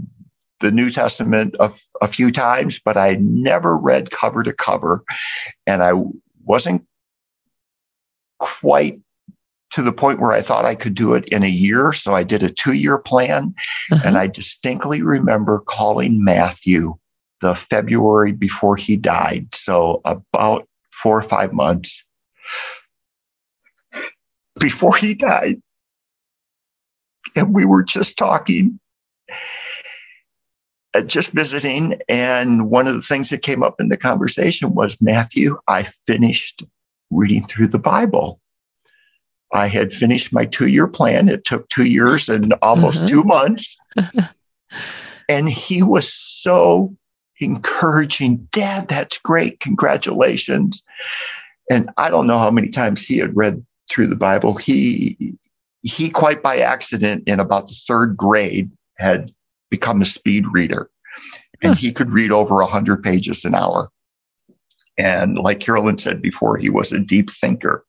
the 0.60 0.70
New 0.70 0.90
Testament 0.90 1.54
a, 1.60 1.72
a 2.00 2.08
few 2.08 2.32
times, 2.32 2.80
but 2.84 2.96
I 2.96 3.16
never 3.20 3.76
read 3.76 4.10
cover 4.10 4.42
to 4.42 4.52
cover. 4.52 5.04
And 5.66 5.82
I 5.82 5.92
wasn't 6.44 6.86
quite 8.38 9.00
to 9.76 9.82
the 9.82 9.92
point 9.92 10.20
where 10.20 10.32
I 10.32 10.40
thought 10.40 10.64
I 10.64 10.74
could 10.74 10.94
do 10.94 11.12
it 11.12 11.26
in 11.26 11.42
a 11.42 11.48
year. 11.48 11.92
So 11.92 12.14
I 12.14 12.22
did 12.22 12.42
a 12.42 12.50
two 12.50 12.72
year 12.72 12.98
plan. 12.98 13.54
Uh-huh. 13.92 14.00
And 14.06 14.16
I 14.16 14.26
distinctly 14.26 15.02
remember 15.02 15.60
calling 15.60 16.24
Matthew 16.24 16.96
the 17.42 17.54
February 17.54 18.32
before 18.32 18.76
he 18.76 18.96
died. 18.96 19.54
So 19.54 20.00
about 20.06 20.66
four 20.92 21.18
or 21.18 21.22
five 21.22 21.52
months 21.52 22.02
before 24.58 24.96
he 24.96 25.12
died 25.12 25.60
and 27.34 27.54
we 27.54 27.66
were 27.66 27.84
just 27.84 28.16
talking, 28.16 28.80
uh, 30.94 31.02
just 31.02 31.32
visiting. 31.32 32.00
And 32.08 32.70
one 32.70 32.86
of 32.86 32.94
the 32.94 33.02
things 33.02 33.28
that 33.28 33.42
came 33.42 33.62
up 33.62 33.78
in 33.78 33.90
the 33.90 33.98
conversation 33.98 34.74
was 34.74 35.02
Matthew, 35.02 35.58
I 35.68 35.82
finished 36.06 36.64
reading 37.10 37.46
through 37.46 37.66
the 37.66 37.78
Bible. 37.78 38.40
I 39.56 39.68
had 39.68 39.92
finished 39.92 40.32
my 40.32 40.44
two 40.44 40.66
year 40.66 40.86
plan. 40.86 41.28
It 41.28 41.44
took 41.44 41.68
two 41.68 41.86
years 41.86 42.28
and 42.28 42.52
almost 42.62 42.98
uh-huh. 42.98 43.06
two 43.06 43.24
months. 43.24 43.76
and 45.28 45.48
he 45.48 45.82
was 45.82 46.12
so 46.12 46.94
encouraging. 47.40 48.48
Dad, 48.52 48.88
that's 48.88 49.18
great. 49.18 49.60
Congratulations. 49.60 50.84
And 51.70 51.90
I 51.96 52.10
don't 52.10 52.26
know 52.26 52.38
how 52.38 52.50
many 52.50 52.68
times 52.68 53.00
he 53.00 53.18
had 53.18 53.34
read 53.34 53.64
through 53.90 54.08
the 54.08 54.16
Bible. 54.16 54.56
He 54.56 55.36
he 55.82 56.10
quite 56.10 56.42
by 56.42 56.58
accident 56.58 57.24
in 57.26 57.40
about 57.40 57.68
the 57.68 57.78
third 57.86 58.16
grade 58.16 58.70
had 58.98 59.32
become 59.70 60.02
a 60.02 60.06
speed 60.06 60.44
reader 60.52 60.90
and 61.62 61.74
huh. 61.74 61.80
he 61.80 61.92
could 61.92 62.12
read 62.12 62.32
over 62.32 62.60
a 62.60 62.64
100 62.64 63.02
pages 63.02 63.44
an 63.44 63.54
hour 63.54 63.88
and 64.98 65.38
like 65.38 65.60
carolyn 65.60 65.96
said 65.96 66.20
before 66.20 66.56
he 66.56 66.70
was 66.70 66.92
a 66.92 66.98
deep 66.98 67.30
thinker 67.30 67.84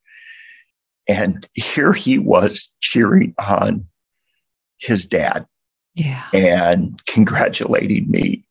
and 1.08 1.48
here 1.54 1.94
he 1.94 2.18
was 2.20 2.70
cheering 2.82 3.34
on 3.40 3.86
his 4.80 5.08
dad 5.08 5.46
yeah. 5.96 6.24
and 6.34 7.02
congratulating 7.08 8.10
me 8.10 8.46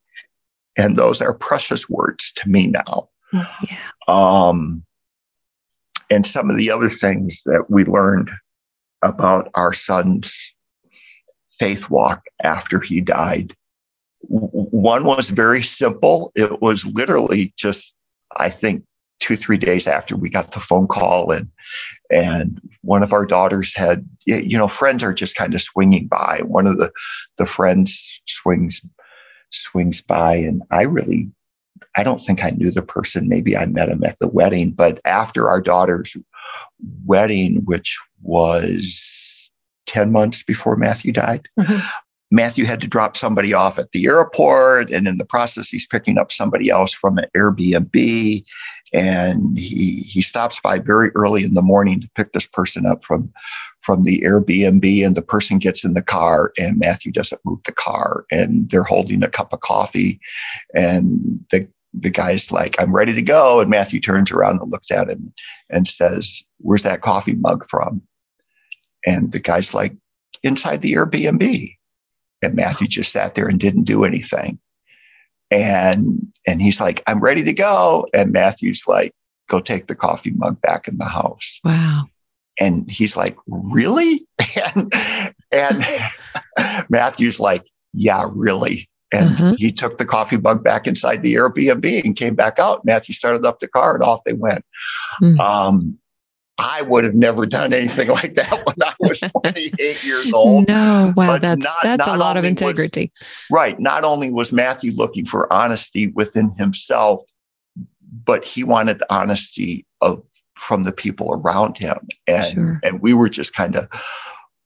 and 0.76 0.96
those 0.96 1.20
are 1.20 1.34
precious 1.34 1.88
words 1.88 2.32
to 2.36 2.48
me 2.48 2.66
now 2.66 3.08
yeah. 3.32 3.78
um, 4.08 4.84
and 6.10 6.24
some 6.24 6.50
of 6.50 6.56
the 6.56 6.70
other 6.70 6.90
things 6.90 7.42
that 7.46 7.66
we 7.68 7.84
learned 7.84 8.30
about 9.02 9.50
our 9.54 9.72
son's 9.72 10.32
faith 11.58 11.90
walk 11.90 12.22
after 12.42 12.80
he 12.80 13.00
died. 13.00 13.54
One 14.20 15.04
was 15.04 15.30
very 15.30 15.62
simple. 15.62 16.32
It 16.34 16.60
was 16.60 16.84
literally 16.84 17.52
just, 17.56 17.94
I 18.36 18.50
think, 18.50 18.84
two, 19.18 19.36
three 19.36 19.56
days 19.56 19.86
after 19.86 20.16
we 20.16 20.28
got 20.28 20.52
the 20.52 20.60
phone 20.60 20.86
call 20.86 21.30
and, 21.30 21.48
and 22.10 22.60
one 22.82 23.02
of 23.02 23.12
our 23.12 23.26
daughters 23.26 23.74
had, 23.74 24.08
you 24.24 24.58
know, 24.58 24.68
friends 24.68 25.02
are 25.02 25.14
just 25.14 25.36
kind 25.36 25.54
of 25.54 25.62
swinging 25.62 26.06
by. 26.06 26.40
One 26.44 26.66
of 26.66 26.78
the, 26.78 26.92
the 27.38 27.46
friends 27.46 28.20
swings, 28.26 28.80
swings 29.50 30.00
by 30.00 30.36
and 30.36 30.62
I 30.70 30.82
really, 30.82 31.30
I 31.96 32.02
don't 32.02 32.20
think 32.20 32.44
I 32.44 32.50
knew 32.50 32.70
the 32.70 32.82
person. 32.82 33.28
Maybe 33.28 33.56
I 33.56 33.66
met 33.66 33.88
him 33.88 34.04
at 34.04 34.18
the 34.18 34.28
wedding, 34.28 34.70
but 34.72 35.00
after 35.04 35.48
our 35.48 35.60
daughter's 35.60 36.16
wedding, 37.04 37.62
which 37.64 37.98
was 38.22 39.50
10 39.86 40.12
months 40.12 40.42
before 40.42 40.76
Matthew 40.76 41.12
died. 41.12 41.48
Mm-hmm. 41.58 41.78
Matthew 42.30 42.64
had 42.64 42.80
to 42.80 42.88
drop 42.88 43.16
somebody 43.16 43.52
off 43.52 43.78
at 43.78 43.92
the 43.92 44.06
airport, 44.06 44.90
and 44.90 45.06
in 45.06 45.18
the 45.18 45.24
process, 45.24 45.68
he's 45.68 45.86
picking 45.86 46.18
up 46.18 46.32
somebody 46.32 46.70
else 46.70 46.92
from 46.92 47.18
an 47.18 47.26
Airbnb. 47.36 48.44
And 48.92 49.58
he 49.58 50.00
he 50.00 50.22
stops 50.22 50.60
by 50.60 50.78
very 50.78 51.10
early 51.14 51.44
in 51.44 51.54
the 51.54 51.62
morning 51.62 52.00
to 52.00 52.10
pick 52.14 52.32
this 52.32 52.46
person 52.46 52.86
up 52.86 53.04
from 53.04 53.32
from 53.80 54.02
the 54.02 54.20
Airbnb, 54.22 55.06
and 55.06 55.14
the 55.14 55.22
person 55.22 55.58
gets 55.58 55.84
in 55.84 55.92
the 55.92 56.02
car, 56.02 56.52
and 56.58 56.78
Matthew 56.78 57.12
doesn't 57.12 57.40
move 57.44 57.60
the 57.64 57.72
car, 57.72 58.24
and 58.30 58.68
they're 58.70 58.82
holding 58.82 59.22
a 59.22 59.28
cup 59.28 59.52
of 59.52 59.60
coffee, 59.60 60.20
and 60.74 61.44
the 61.50 61.68
the 61.98 62.10
guy's 62.10 62.52
like, 62.52 62.76
I'm 62.78 62.94
ready 62.94 63.14
to 63.14 63.22
go. 63.22 63.60
And 63.60 63.70
Matthew 63.70 64.00
turns 64.00 64.30
around 64.30 64.60
and 64.60 64.70
looks 64.70 64.90
at 64.90 65.08
him 65.08 65.32
and 65.70 65.88
says, 65.88 66.42
Where's 66.58 66.82
that 66.82 67.00
coffee 67.00 67.34
mug 67.34 67.66
from? 67.68 68.02
And 69.06 69.32
the 69.32 69.40
guy's 69.40 69.72
like, 69.72 69.94
Inside 70.42 70.82
the 70.82 70.92
Airbnb. 70.92 71.75
And 72.42 72.54
Matthew 72.54 72.86
just 72.86 73.12
sat 73.12 73.34
there 73.34 73.48
and 73.48 73.58
didn't 73.58 73.84
do 73.84 74.04
anything. 74.04 74.58
And 75.50 76.32
and 76.46 76.60
he's 76.60 76.80
like, 76.80 77.02
I'm 77.06 77.20
ready 77.20 77.44
to 77.44 77.52
go. 77.52 78.06
And 78.12 78.32
Matthew's 78.32 78.84
like, 78.86 79.12
go 79.48 79.60
take 79.60 79.86
the 79.86 79.94
coffee 79.94 80.32
mug 80.32 80.60
back 80.60 80.88
in 80.88 80.98
the 80.98 81.04
house. 81.04 81.60
Wow. 81.64 82.06
and 82.58 82.90
he's 82.90 83.16
like, 83.16 83.36
really? 83.46 84.26
And, 84.74 84.92
and 85.52 85.84
Matthew's 86.88 87.38
like, 87.38 87.66
yeah, 87.92 88.26
really. 88.32 88.88
And 89.12 89.34
uh-huh. 89.34 89.54
he 89.58 89.70
took 89.70 89.98
the 89.98 90.06
coffee 90.06 90.38
mug 90.38 90.64
back 90.64 90.86
inside 90.86 91.22
the 91.22 91.34
Airbnb 91.34 92.04
and 92.04 92.16
came 92.16 92.34
back 92.34 92.58
out. 92.58 92.84
Matthew 92.84 93.14
started 93.14 93.44
up 93.44 93.60
the 93.60 93.68
car 93.68 93.94
and 93.94 94.02
off 94.02 94.24
they 94.24 94.32
went. 94.32 94.64
Mm. 95.22 95.38
Um, 95.38 95.98
I 96.58 96.82
would 96.82 97.04
have 97.04 97.14
never 97.14 97.44
done 97.46 97.72
anything 97.72 98.08
like 98.20 98.34
that 98.34 98.50
when 98.50 98.76
I 98.82 98.94
was 99.00 99.20
28 99.42 100.04
years 100.04 100.32
old. 100.32 100.68
No, 100.68 101.12
wow, 101.16 101.26
but 101.26 101.42
that's 101.42 101.62
not, 101.62 101.76
that's 101.82 102.06
not 102.06 102.16
a 102.16 102.18
lot 102.18 102.36
of 102.36 102.44
integrity. 102.44 103.12
Was, 103.20 103.46
right. 103.50 103.78
Not 103.78 104.04
only 104.04 104.30
was 104.30 104.52
Matthew 104.52 104.92
looking 104.92 105.24
for 105.24 105.52
honesty 105.52 106.08
within 106.08 106.50
himself, 106.50 107.22
but 108.24 108.44
he 108.44 108.64
wanted 108.64 109.02
honesty 109.10 109.84
of 110.00 110.22
from 110.54 110.84
the 110.84 110.92
people 110.92 111.34
around 111.34 111.76
him, 111.76 111.98
and 112.26 112.54
sure. 112.54 112.80
and 112.82 113.00
we 113.00 113.12
were 113.12 113.28
just 113.28 113.52
kind 113.52 113.76
of 113.76 113.88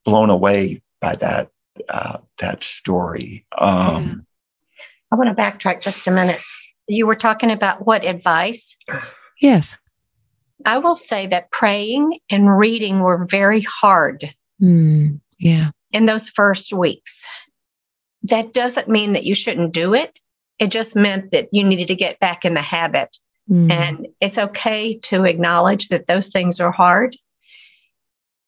blown 0.04 0.30
away 0.30 0.80
by 1.00 1.16
that 1.16 1.50
uh, 1.88 2.18
that 2.38 2.62
story. 2.62 3.44
Um, 3.58 4.24
I 5.12 5.16
want 5.16 5.36
to 5.36 5.42
backtrack 5.42 5.80
just 5.80 6.06
a 6.06 6.10
minute. 6.10 6.40
You 6.86 7.06
were 7.06 7.16
talking 7.16 7.50
about 7.50 7.86
what 7.86 8.04
advice? 8.04 8.76
Yes. 9.40 9.78
I 10.64 10.78
will 10.78 10.94
say 10.94 11.26
that 11.28 11.50
praying 11.50 12.18
and 12.30 12.58
reading 12.58 13.00
were 13.00 13.26
very 13.26 13.60
hard. 13.62 14.34
Mm, 14.60 15.20
yeah. 15.38 15.70
In 15.92 16.06
those 16.06 16.28
first 16.28 16.72
weeks. 16.72 17.26
That 18.24 18.52
doesn't 18.52 18.88
mean 18.88 19.14
that 19.14 19.24
you 19.24 19.34
shouldn't 19.34 19.72
do 19.72 19.94
it. 19.94 20.18
It 20.58 20.68
just 20.68 20.94
meant 20.94 21.32
that 21.32 21.48
you 21.52 21.64
needed 21.64 21.88
to 21.88 21.94
get 21.94 22.20
back 22.20 22.44
in 22.44 22.52
the 22.52 22.60
habit. 22.60 23.16
Mm. 23.50 23.72
And 23.72 24.08
it's 24.20 24.38
okay 24.38 24.98
to 25.04 25.24
acknowledge 25.24 25.88
that 25.88 26.06
those 26.06 26.28
things 26.28 26.60
are 26.60 26.70
hard. 26.70 27.16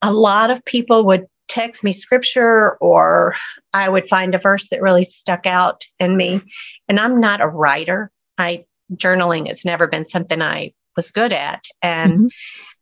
A 0.02 0.12
lot 0.12 0.50
of 0.50 0.64
people 0.64 1.07
would 1.07 1.26
text 1.49 1.85
me 1.85 1.92
scripture 1.92 2.76
or 2.76 3.35
I 3.73 3.88
would 3.88 4.09
find 4.09 4.35
a 4.35 4.38
verse 4.38 4.69
that 4.69 4.83
really 4.83 5.04
stuck 5.04 5.47
out 5.47 5.85
in 5.99 6.16
me. 6.16 6.40
And 6.88 7.00
I'm 7.00 7.21
not 7.21 7.40
a 7.40 7.49
writer. 7.49 8.11
I 8.37 8.64
journaling 8.95 9.49
has 9.49 9.64
never 9.64 9.87
been 9.87 10.04
something 10.04 10.40
I 10.42 10.73
was 10.96 11.11
good 11.11 11.32
at. 11.32 11.64
And 11.82 12.12
mm-hmm. 12.12 12.26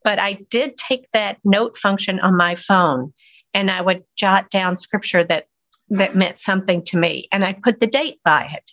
but 0.04 0.18
I 0.18 0.34
did 0.50 0.76
take 0.76 1.06
that 1.12 1.38
note 1.44 1.76
function 1.76 2.20
on 2.20 2.36
my 2.36 2.54
phone 2.54 3.12
and 3.54 3.70
I 3.70 3.80
would 3.80 4.04
jot 4.16 4.50
down 4.50 4.76
scripture 4.76 5.24
that 5.24 5.46
that 5.90 6.14
meant 6.14 6.38
something 6.38 6.84
to 6.84 6.96
me 6.96 7.28
and 7.32 7.44
I 7.44 7.52
put 7.52 7.80
the 7.80 7.86
date 7.86 8.20
by 8.24 8.48
it. 8.52 8.70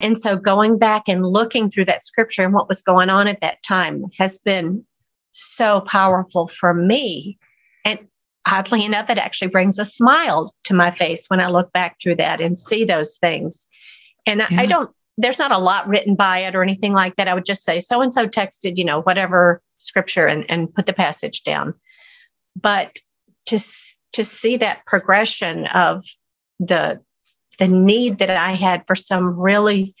And 0.00 0.18
so 0.18 0.36
going 0.36 0.78
back 0.78 1.08
and 1.08 1.24
looking 1.24 1.70
through 1.70 1.86
that 1.86 2.04
scripture 2.04 2.44
and 2.44 2.52
what 2.52 2.68
was 2.68 2.82
going 2.82 3.08
on 3.08 3.28
at 3.28 3.40
that 3.40 3.62
time 3.62 4.04
has 4.18 4.38
been 4.38 4.84
so 5.32 5.80
powerful 5.80 6.48
for 6.48 6.74
me. 6.74 7.38
And 7.84 8.00
oddly 8.46 8.84
enough, 8.84 9.08
it 9.08 9.18
actually 9.18 9.48
brings 9.48 9.78
a 9.78 9.84
smile 9.84 10.54
to 10.64 10.74
my 10.74 10.90
face 10.90 11.26
when 11.28 11.40
I 11.40 11.48
look 11.48 11.72
back 11.72 11.96
through 12.00 12.16
that 12.16 12.42
and 12.42 12.58
see 12.58 12.84
those 12.84 13.16
things. 13.16 13.66
And 14.26 14.40
yeah. 14.40 14.60
I 14.60 14.66
don't 14.66 14.90
there's 15.18 15.38
not 15.38 15.52
a 15.52 15.58
lot 15.58 15.88
written 15.88 16.14
by 16.14 16.40
it 16.40 16.54
or 16.54 16.62
anything 16.62 16.92
like 16.92 17.16
that. 17.16 17.28
I 17.28 17.34
would 17.34 17.44
just 17.44 17.64
say 17.64 17.78
so 17.78 18.02
and 18.02 18.12
so 18.12 18.26
texted, 18.26 18.76
you 18.76 18.84
know, 18.84 19.00
whatever 19.00 19.62
scripture 19.78 20.26
and, 20.26 20.44
and 20.50 20.72
put 20.72 20.86
the 20.86 20.92
passage 20.92 21.42
down. 21.42 21.74
But 22.54 22.98
to 23.46 23.58
to 24.12 24.24
see 24.24 24.58
that 24.58 24.84
progression 24.86 25.66
of 25.66 26.02
the 26.58 27.00
the 27.58 27.68
need 27.68 28.18
that 28.18 28.30
I 28.30 28.52
had 28.52 28.86
for 28.86 28.94
some 28.94 29.38
really 29.38 29.94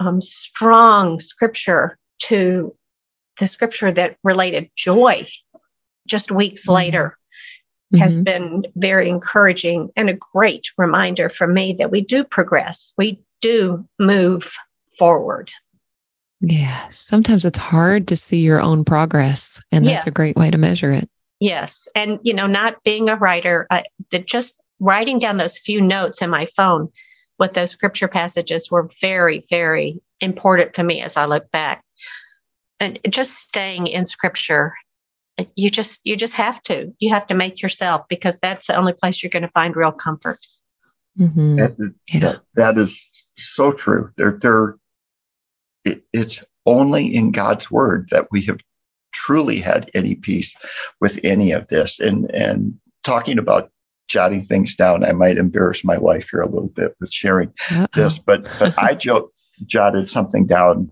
um, 0.00 0.20
strong 0.20 1.18
scripture 1.18 1.98
to 2.20 2.74
the 3.38 3.46
scripture 3.46 3.92
that 3.92 4.16
related 4.22 4.70
joy 4.76 5.28
just 6.06 6.30
weeks 6.30 6.62
mm-hmm. 6.62 6.72
later 6.72 7.18
has 7.98 8.14
mm-hmm. 8.14 8.24
been 8.24 8.64
very 8.76 9.08
encouraging 9.08 9.90
and 9.96 10.10
a 10.10 10.18
great 10.32 10.68
reminder 10.76 11.28
for 11.28 11.46
me 11.46 11.74
that 11.78 11.90
we 11.90 12.00
do 12.00 12.24
progress. 12.24 12.92
We 12.98 13.20
do 13.44 13.86
move 13.98 14.56
forward. 14.98 15.50
Yeah. 16.40 16.86
Sometimes 16.88 17.44
it's 17.44 17.58
hard 17.58 18.08
to 18.08 18.16
see 18.16 18.40
your 18.40 18.60
own 18.60 18.84
progress, 18.84 19.60
and 19.70 19.86
that's 19.86 20.06
yes. 20.06 20.12
a 20.12 20.14
great 20.14 20.36
way 20.36 20.50
to 20.50 20.56
measure 20.56 20.92
it. 20.92 21.10
Yes. 21.40 21.88
And, 21.94 22.20
you 22.22 22.32
know, 22.32 22.46
not 22.46 22.82
being 22.84 23.10
a 23.10 23.16
writer, 23.16 23.66
uh, 23.70 23.82
that 24.10 24.26
just 24.26 24.54
writing 24.80 25.18
down 25.18 25.36
those 25.36 25.58
few 25.58 25.80
notes 25.82 26.22
in 26.22 26.30
my 26.30 26.46
phone 26.56 26.88
with 27.38 27.52
those 27.52 27.70
scripture 27.70 28.08
passages 28.08 28.70
were 28.70 28.88
very, 29.00 29.44
very 29.50 30.00
important 30.20 30.74
for 30.74 30.82
me 30.82 31.02
as 31.02 31.16
I 31.16 31.26
look 31.26 31.50
back. 31.50 31.84
And 32.80 32.98
just 33.08 33.34
staying 33.34 33.88
in 33.88 34.06
scripture, 34.06 34.74
you 35.54 35.70
just 35.70 36.00
you 36.04 36.16
just 36.16 36.34
have 36.34 36.62
to. 36.64 36.92
You 36.98 37.10
have 37.10 37.26
to 37.26 37.34
make 37.34 37.60
yourself 37.62 38.06
because 38.08 38.38
that's 38.38 38.68
the 38.68 38.76
only 38.76 38.92
place 38.92 39.22
you're 39.22 39.30
going 39.30 39.42
to 39.42 39.48
find 39.48 39.76
real 39.76 39.92
comfort. 39.92 40.38
Mm-hmm. 41.18 41.56
That, 41.56 41.94
yeah. 42.12 42.20
that, 42.20 42.40
that 42.54 42.78
is 42.78 43.08
so 43.38 43.72
true. 43.72 44.10
There, 44.16 44.38
there, 44.40 44.76
it, 45.84 46.04
it's 46.12 46.44
only 46.66 47.14
in 47.14 47.32
God's 47.32 47.70
word 47.70 48.08
that 48.10 48.28
we 48.30 48.42
have 48.42 48.60
truly 49.12 49.60
had 49.60 49.90
any 49.94 50.14
peace 50.14 50.54
with 51.00 51.18
any 51.24 51.52
of 51.52 51.68
this. 51.68 52.00
And 52.00 52.30
and 52.32 52.74
talking 53.02 53.38
about 53.38 53.70
jotting 54.08 54.42
things 54.42 54.74
down, 54.74 55.04
I 55.04 55.12
might 55.12 55.38
embarrass 55.38 55.84
my 55.84 55.98
wife 55.98 56.28
here 56.30 56.40
a 56.40 56.48
little 56.48 56.68
bit 56.68 56.94
with 57.00 57.12
sharing 57.12 57.52
Uh-oh. 57.70 57.86
this, 57.94 58.18
but 58.18 58.44
but 58.58 58.78
I 58.78 58.94
jo- 59.00 59.30
jotted 59.66 60.10
something 60.10 60.46
down 60.46 60.90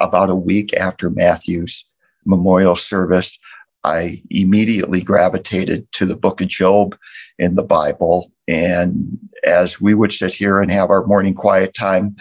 about 0.00 0.30
a 0.30 0.34
week 0.34 0.74
after 0.74 1.10
Matthew's 1.10 1.84
memorial 2.24 2.76
service. 2.76 3.38
I 3.84 4.22
immediately 4.30 5.00
gravitated 5.00 5.90
to 5.92 6.06
the 6.06 6.16
book 6.16 6.40
of 6.40 6.48
Job 6.48 6.96
in 7.38 7.54
the 7.54 7.62
Bible. 7.62 8.32
And 8.48 9.18
as 9.44 9.80
we 9.80 9.94
would 9.94 10.12
sit 10.12 10.34
here 10.34 10.60
and 10.60 10.70
have 10.70 10.90
our 10.90 11.06
morning 11.06 11.34
quiet 11.34 11.74
time, 11.74 12.16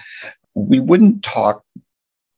we 0.54 0.80
wouldn't 0.80 1.24
talk 1.24 1.64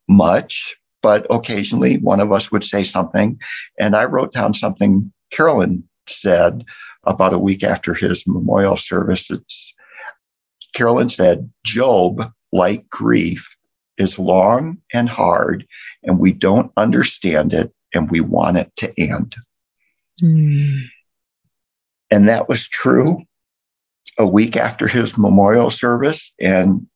much, 0.07 0.75
but 1.01 1.25
occasionally 1.29 1.97
one 1.97 2.19
of 2.19 2.31
us 2.31 2.51
would 2.51 2.63
say 2.63 2.83
something. 2.83 3.39
And 3.79 3.95
I 3.95 4.05
wrote 4.05 4.33
down 4.33 4.53
something 4.53 5.11
Carolyn 5.31 5.83
said 6.07 6.65
about 7.03 7.33
a 7.33 7.39
week 7.39 7.63
after 7.63 7.93
his 7.93 8.25
memorial 8.27 8.77
service. 8.77 9.29
It's 9.29 9.73
Carolyn 10.73 11.09
said, 11.09 11.49
Job, 11.63 12.31
like 12.51 12.87
grief, 12.89 13.55
is 13.97 14.19
long 14.19 14.77
and 14.93 15.09
hard, 15.09 15.65
and 16.03 16.19
we 16.19 16.31
don't 16.31 16.71
understand 16.77 17.53
it 17.53 17.73
and 17.93 18.11
we 18.11 18.21
want 18.21 18.57
it 18.57 18.71
to 18.77 18.93
end. 18.99 19.35
Mm. 20.21 20.83
And 22.11 22.27
that 22.27 22.47
was 22.47 22.67
true 22.67 23.23
a 24.17 24.25
week 24.25 24.57
after 24.57 24.87
his 24.87 25.17
memorial 25.17 25.69
service. 25.69 26.33
And 26.39 26.87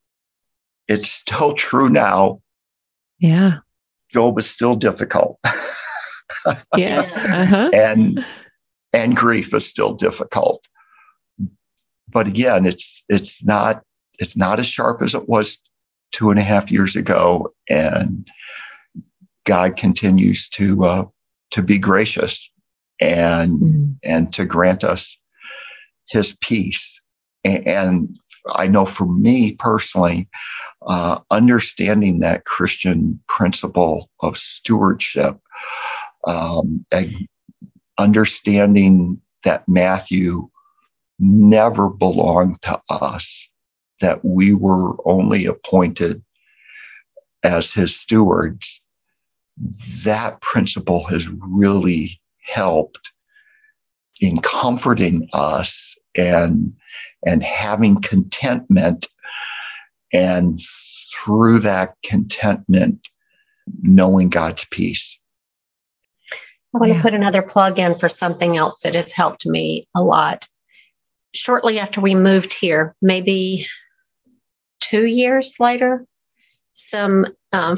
it's 0.87 1.09
still 1.09 1.53
true 1.53 1.89
now. 1.89 2.41
Yeah. 3.19 3.59
Job 4.11 4.37
is 4.39 4.49
still 4.49 4.75
difficult. 4.75 5.39
yes. 6.75 7.15
Uh-huh. 7.17 7.69
and 7.73 8.25
and 8.93 9.15
grief 9.15 9.53
is 9.53 9.65
still 9.65 9.93
difficult. 9.93 10.67
But 12.09 12.27
again, 12.27 12.65
it's 12.65 13.03
it's 13.07 13.43
not 13.43 13.83
it's 14.19 14.35
not 14.35 14.59
as 14.59 14.67
sharp 14.67 15.01
as 15.01 15.15
it 15.15 15.29
was 15.29 15.57
two 16.11 16.29
and 16.29 16.39
a 16.39 16.43
half 16.43 16.71
years 16.71 16.95
ago. 16.95 17.53
And 17.69 18.27
God 19.45 19.77
continues 19.77 20.49
to 20.49 20.83
uh, 20.83 21.05
to 21.51 21.61
be 21.61 21.77
gracious 21.77 22.51
and 22.99 23.61
mm. 23.61 23.95
and 24.03 24.33
to 24.33 24.45
grant 24.45 24.83
us 24.83 25.17
His 26.09 26.35
peace. 26.41 27.00
And, 27.43 28.17
I 28.55 28.65
know 28.65 28.87
for 28.87 29.05
me 29.05 29.53
personally, 29.53 30.27
uh, 30.87 31.19
understanding 31.29 32.19
that 32.21 32.45
Christian 32.45 33.19
principle 33.27 34.09
of 34.21 34.35
stewardship, 34.35 35.37
um, 36.25 36.83
and 36.91 37.27
understanding 37.99 39.21
that 39.43 39.67
Matthew 39.69 40.49
never 41.19 41.89
belonged 41.89 42.59
to 42.63 42.81
us, 42.89 43.49
that 43.99 44.25
we 44.25 44.55
were 44.55 44.95
only 45.07 45.45
appointed 45.45 46.23
as 47.43 47.71
his 47.71 47.95
stewards 47.95 48.81
that 50.03 50.41
principle 50.41 51.03
has 51.05 51.27
really 51.29 52.19
helped 52.43 53.11
in 54.19 54.39
comforting 54.41 55.27
us 55.33 55.97
and 56.15 56.73
and 57.25 57.43
having 57.43 58.01
contentment 58.01 59.07
and 60.13 60.59
through 61.13 61.59
that 61.59 61.95
contentment 62.03 63.07
knowing 63.81 64.29
God's 64.29 64.65
peace. 64.65 65.19
I 66.73 66.77
want 66.77 66.89
yeah. 66.89 66.97
to 66.97 67.01
put 67.01 67.13
another 67.13 67.41
plug 67.41 67.79
in 67.79 67.95
for 67.95 68.09
something 68.09 68.57
else 68.57 68.81
that 68.81 68.95
has 68.95 69.13
helped 69.13 69.45
me 69.45 69.87
a 69.95 70.01
lot. 70.01 70.47
Shortly 71.33 71.79
after 71.79 72.01
we 72.01 72.15
moved 72.15 72.53
here, 72.53 72.95
maybe 73.01 73.67
two 74.79 75.05
years 75.05 75.55
later, 75.59 76.05
some 76.73 77.25
um, 77.51 77.77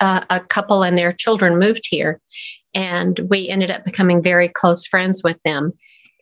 uh, 0.00 0.24
a 0.30 0.40
couple 0.40 0.84
and 0.84 0.96
their 0.96 1.12
children 1.12 1.58
moved 1.58 1.86
here. 1.88 2.20
and 2.74 3.20
we 3.30 3.48
ended 3.48 3.70
up 3.70 3.84
becoming 3.84 4.22
very 4.22 4.48
close 4.48 4.84
friends 4.86 5.22
with 5.22 5.36
them. 5.44 5.72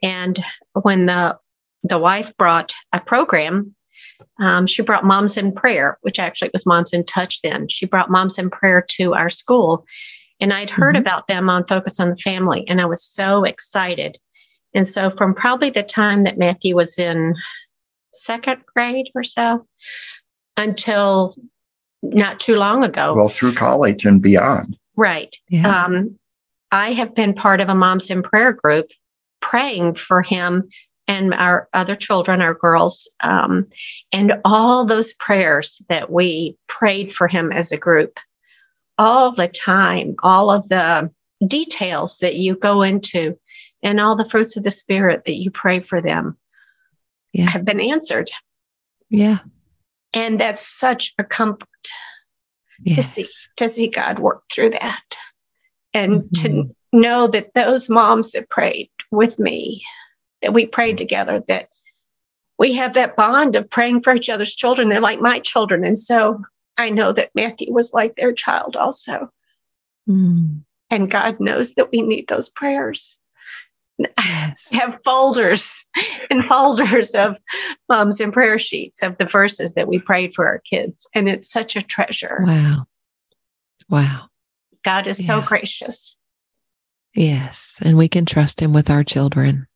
And 0.03 0.42
when 0.83 1.07
the 1.07 1.38
the 1.83 1.99
wife 1.99 2.37
brought 2.37 2.73
a 2.92 3.01
program, 3.01 3.75
um, 4.38 4.66
she 4.66 4.83
brought 4.83 5.05
Moms 5.05 5.37
in 5.37 5.53
Prayer, 5.53 5.99
which 6.03 6.18
actually 6.18 6.51
was 6.53 6.66
Moms 6.66 6.92
in 6.92 7.05
Touch 7.05 7.42
then. 7.42 7.68
She 7.68 7.87
brought 7.87 8.11
Moms 8.11 8.38
in 8.38 8.51
Prayer 8.51 8.85
to 8.90 9.14
our 9.14 9.31
school. 9.31 9.85
And 10.40 10.53
I'd 10.53 10.71
heard 10.71 10.95
mm-hmm. 10.95 11.03
about 11.03 11.29
them 11.29 11.49
on 11.49 11.66
Focus 11.66 12.01
on 12.01 12.11
the 12.11 12.16
Family, 12.16 12.66
and 12.68 12.81
I 12.81 12.87
was 12.87 13.03
so 13.03 13.45
excited. 13.45 14.18
And 14.75 14.88
so, 14.88 15.11
from 15.11 15.35
probably 15.35 15.71
the 15.71 15.85
time 15.85 16.25
that 16.25 16.38
Matthew 16.38 16.75
was 16.75 16.99
in 16.99 17.37
second 18.12 18.62
grade 18.75 19.11
or 19.14 19.23
so 19.23 19.66
until 20.57 21.37
not 22.03 22.40
too 22.40 22.57
long 22.57 22.83
ago. 22.83 23.14
Well, 23.14 23.29
through 23.29 23.55
college 23.55 24.05
and 24.05 24.21
beyond. 24.21 24.77
Right. 24.97 25.35
Yeah. 25.49 25.85
Um, 25.85 26.18
I 26.73 26.92
have 26.92 27.14
been 27.14 27.35
part 27.35 27.61
of 27.61 27.68
a 27.68 27.75
Moms 27.75 28.11
in 28.11 28.23
Prayer 28.23 28.53
group 28.53 28.90
praying 29.40 29.95
for 29.95 30.23
him 30.23 30.68
and 31.09 31.35
our 31.35 31.69
other 31.73 31.95
children, 31.95 32.41
our 32.41 32.55
girls, 32.55 33.11
um, 33.23 33.67
and 34.12 34.35
all 34.45 34.85
those 34.85 35.12
prayers 35.12 35.83
that 35.88 36.11
we 36.11 36.57
prayed 36.69 37.12
for 37.12 37.29
him 37.29 37.53
as 37.53 37.73
a 37.73 37.77
group, 37.77 38.19
all 38.99 39.33
the 39.33 39.49
time, 39.49 40.15
all 40.23 40.51
of 40.51 40.69
the 40.69 41.11
details 41.47 42.19
that 42.19 42.37
you 42.37 42.55
go 42.55 42.83
into, 42.83 43.38
and 43.83 44.01
all 44.01 44.17
the 44.17 44.25
fruits 44.25 44.57
of 44.57 44.62
the 44.62 44.71
Spirit 44.71 45.25
that 45.25 45.37
you 45.37 45.51
pray 45.51 45.81
for 45.81 46.01
them 46.01 46.37
yeah. 47.33 47.51
have 47.51 47.65
been 47.65 47.81
answered. 47.81 48.31
Yeah. 49.11 49.38
And 50.15 50.41
that's 50.41 50.67
such 50.67 51.15
a 51.19 51.25
comfort 51.25 51.69
yes. 52.83 52.97
to 52.97 53.03
see 53.03 53.27
to 53.57 53.69
see 53.69 53.88
God 53.88 54.19
work 54.19 54.45
through 54.53 54.71
that. 54.71 55.03
And 55.95 56.23
mm-hmm. 56.23 56.43
to 56.43 56.77
know 56.93 57.27
that 57.27 57.55
those 57.55 57.91
moms 57.91 58.33
that 58.33 58.49
prayed 58.49 58.91
with 59.11 59.38
me, 59.38 59.83
that 60.42 60.52
we 60.52 60.66
prayed 60.66 60.98
together, 60.98 61.42
that 61.48 61.68
we 62.59 62.74
have 62.74 62.94
that 62.94 63.16
bond 63.16 63.57
of 63.57 63.70
praying 63.70 64.02
for 64.02 64.14
each 64.14 64.28
other's 64.28 64.55
children. 64.55 64.88
They're 64.88 65.00
like 65.00 65.20
my 65.20 65.40
children. 65.40 65.85
And 65.85 65.98
so 65.98 66.42
I 66.76 66.90
know 66.90 67.12
that 67.12 67.31
Matthew 67.35 67.72
was 67.72 67.92
like 67.92 68.16
their 68.16 68.33
child 68.33 68.76
also. 68.76 69.31
Mm. 70.09 70.62
And 70.90 71.11
God 71.11 71.40
knows 71.40 71.74
that 71.74 71.90
we 71.90 72.02
need 72.02 72.28
those 72.28 72.50
prayers 72.50 73.16
yes. 73.98 74.68
have 74.72 75.02
folders 75.02 75.74
and 76.31 76.44
folders 76.44 77.14
of 77.14 77.38
Moms 77.88 78.20
in 78.20 78.33
Prayer 78.33 78.59
sheets 78.59 79.02
of 79.02 79.18
the 79.18 79.24
verses 79.24 79.74
that 79.74 79.88
we 79.88 79.98
prayed 79.98 80.35
for 80.35 80.46
our 80.46 80.59
kids. 80.59 81.09
And 81.14 81.28
it's 81.28 81.50
such 81.50 81.76
a 81.76 81.83
treasure. 81.83 82.42
Wow. 82.44 82.87
Wow. 83.88 84.28
God 84.85 85.07
is 85.07 85.20
yeah. 85.20 85.40
so 85.40 85.46
gracious. 85.46 86.16
Yes. 87.14 87.78
And 87.83 87.98
we 87.98 88.09
can 88.09 88.26
trust 88.26 88.61
him 88.61 88.72
with 88.72 88.90
our 88.90 89.05
children. 89.05 89.66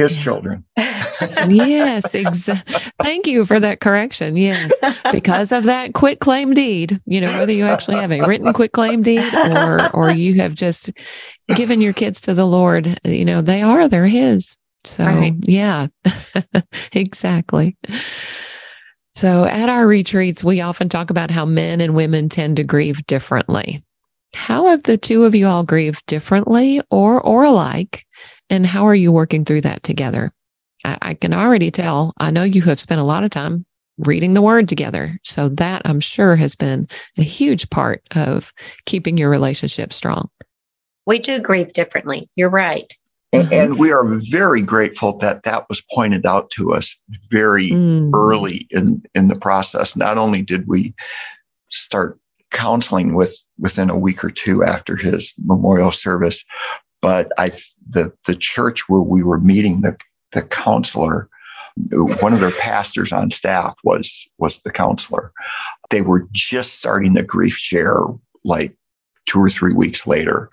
His 0.00 0.16
children. 0.16 0.64
yes, 0.76 2.14
exactly. 2.14 2.76
Thank 3.00 3.26
you 3.26 3.44
for 3.44 3.60
that 3.60 3.80
correction. 3.80 4.36
Yes, 4.36 4.72
because 5.12 5.52
of 5.52 5.64
that 5.64 5.92
quit 5.92 6.20
claim 6.20 6.54
deed, 6.54 6.98
you 7.04 7.20
know, 7.20 7.30
whether 7.38 7.52
you 7.52 7.66
actually 7.66 7.96
have 7.96 8.10
a 8.10 8.22
written 8.22 8.52
quit 8.52 8.72
claim 8.72 9.00
deed 9.00 9.34
or 9.34 9.94
or 9.94 10.10
you 10.10 10.34
have 10.36 10.54
just 10.54 10.90
given 11.54 11.80
your 11.80 11.92
kids 11.92 12.20
to 12.22 12.34
the 12.34 12.46
Lord, 12.46 12.98
you 13.04 13.24
know, 13.24 13.42
they 13.42 13.62
are 13.62 13.88
they're 13.88 14.06
His. 14.06 14.56
So 14.84 15.04
right. 15.04 15.34
yeah, 15.42 15.88
exactly. 16.92 17.76
So 19.14 19.44
at 19.44 19.68
our 19.68 19.86
retreats, 19.86 20.42
we 20.42 20.62
often 20.62 20.88
talk 20.88 21.10
about 21.10 21.30
how 21.30 21.44
men 21.44 21.82
and 21.82 21.94
women 21.94 22.28
tend 22.28 22.56
to 22.56 22.64
grieve 22.64 23.06
differently. 23.06 23.84
How 24.32 24.68
have 24.68 24.84
the 24.84 24.96
two 24.96 25.24
of 25.24 25.34
you 25.34 25.46
all 25.46 25.64
grieved 25.64 26.06
differently 26.06 26.80
or 26.90 27.20
or 27.20 27.44
alike? 27.44 28.06
And 28.50 28.66
how 28.66 28.86
are 28.86 28.94
you 28.94 29.12
working 29.12 29.44
through 29.44 29.62
that 29.62 29.82
together? 29.82 30.32
I, 30.84 30.98
I 31.00 31.14
can 31.14 31.32
already 31.32 31.70
tell. 31.70 32.12
I 32.18 32.30
know 32.30 32.42
you 32.42 32.62
have 32.62 32.80
spent 32.80 33.00
a 33.00 33.04
lot 33.04 33.24
of 33.24 33.30
time 33.30 33.64
reading 33.98 34.34
the 34.34 34.42
word 34.42 34.68
together. 34.68 35.18
So 35.24 35.48
that 35.50 35.82
I'm 35.84 36.00
sure 36.00 36.36
has 36.36 36.54
been 36.54 36.86
a 37.18 37.22
huge 37.22 37.70
part 37.70 38.02
of 38.12 38.52
keeping 38.86 39.16
your 39.16 39.30
relationship 39.30 39.92
strong. 39.92 40.28
We 41.06 41.18
do 41.18 41.38
grieve 41.38 41.72
differently. 41.72 42.28
You're 42.34 42.50
right. 42.50 42.92
Mm-hmm. 43.34 43.52
And 43.52 43.78
we 43.78 43.92
are 43.92 44.04
very 44.30 44.60
grateful 44.60 45.16
that 45.18 45.44
that 45.44 45.68
was 45.68 45.82
pointed 45.92 46.26
out 46.26 46.50
to 46.50 46.74
us 46.74 46.98
very 47.30 47.70
mm. 47.70 48.10
early 48.12 48.66
in, 48.70 49.02
in 49.14 49.28
the 49.28 49.36
process. 49.36 49.94
Not 49.94 50.18
only 50.18 50.42
did 50.42 50.66
we 50.66 50.94
start 51.68 52.18
counseling 52.50 53.14
with 53.14 53.36
within 53.58 53.88
a 53.88 53.96
week 53.96 54.24
or 54.24 54.30
two 54.30 54.64
after 54.64 54.96
his 54.96 55.32
memorial 55.44 55.92
service, 55.92 56.44
but 57.00 57.30
I 57.38 57.52
the 57.90 58.12
the 58.26 58.36
church 58.36 58.88
where 58.88 59.02
we 59.02 59.22
were 59.22 59.40
meeting 59.40 59.80
the 59.80 59.96
the 60.32 60.42
counselor 60.42 61.28
one 62.20 62.32
of 62.32 62.40
their 62.40 62.50
pastors 62.50 63.12
on 63.12 63.30
staff 63.30 63.74
was 63.84 64.26
was 64.38 64.60
the 64.64 64.72
counselor. 64.72 65.32
They 65.90 66.02
were 66.02 66.28
just 66.32 66.74
starting 66.74 67.14
the 67.14 67.22
grief 67.22 67.56
share 67.56 68.02
like 68.44 68.74
two 69.26 69.38
or 69.38 69.50
three 69.50 69.74
weeks 69.74 70.06
later 70.06 70.48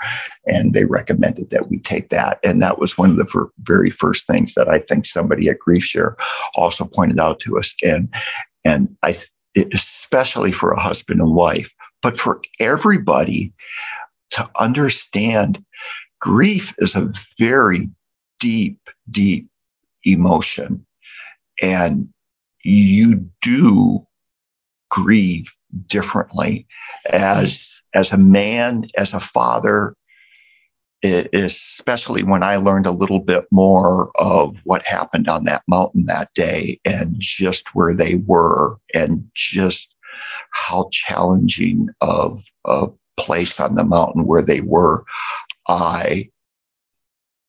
and 0.46 0.74
they 0.74 0.86
recommended 0.86 1.50
that 1.50 1.70
we 1.70 1.80
take 1.80 2.10
that. 2.10 2.40
And 2.44 2.62
that 2.62 2.80
was 2.80 2.98
one 2.98 3.10
of 3.10 3.18
the 3.18 3.50
very 3.62 3.90
first 3.90 4.28
things 4.28 4.54
that 4.54 4.68
i 4.70 4.80
think 4.80 5.06
somebody 5.06 5.50
at 5.50 5.60
grief 5.60 5.84
share 5.84 6.16
also 6.56 6.86
pointed 6.86 7.20
out 7.20 7.40
to 7.42 7.58
us. 7.58 7.74
And 7.84 8.14
and 8.64 8.96
i 9.04 9.18
especially 9.74 10.52
for 10.52 10.72
a 10.72 10.80
husband 10.80 11.20
and 11.20 11.34
wife 11.34 11.72
but 12.04 12.20
for 12.20 12.42
everybody 12.60 13.52
to 14.30 14.48
understand 14.60 15.64
grief 16.20 16.74
is 16.80 16.96
a 16.96 17.12
very 17.38 17.90
deep 18.40 18.80
deep 19.10 19.48
emotion. 20.04 20.86
And 21.62 22.10
you 22.64 23.30
do 23.42 24.06
grieve 24.90 25.54
differently 25.88 26.68
as 27.10 27.84
as 27.94 28.12
a 28.12 28.18
man 28.18 28.88
as 28.98 29.14
a 29.14 29.20
father 29.20 29.96
especially 31.04 32.24
when 32.24 32.42
i 32.42 32.56
learned 32.56 32.86
a 32.86 32.92
little 32.92 33.20
bit 33.20 33.46
more 33.52 34.10
of 34.16 34.58
what 34.64 34.88
happened 34.88 35.28
on 35.28 35.44
that 35.44 35.62
mountain 35.68 36.06
that 36.06 36.34
day 36.34 36.80
and 36.86 37.16
just 37.20 37.76
where 37.76 37.94
they 37.94 38.16
were 38.16 38.78
and 38.94 39.30
just 39.34 39.94
how 40.52 40.90
challenging 40.92 41.90
of 42.02 42.44
a 42.66 42.88
place 43.18 43.60
on 43.60 43.76
the 43.76 43.84
mountain 43.84 44.26
where 44.26 44.42
they 44.42 44.62
were 44.62 45.04
i 45.68 46.26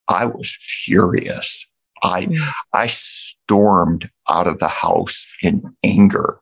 i 0.09 0.27
was 0.27 0.57
furious 0.61 1.67
I 2.01 2.27
mm. 2.27 2.39
I 2.73 2.87
stormed 2.87 4.09
out 4.29 4.47
of 4.47 4.61
the 4.61 4.69
house 4.69 5.27
in 5.43 5.75
anger 5.83 6.41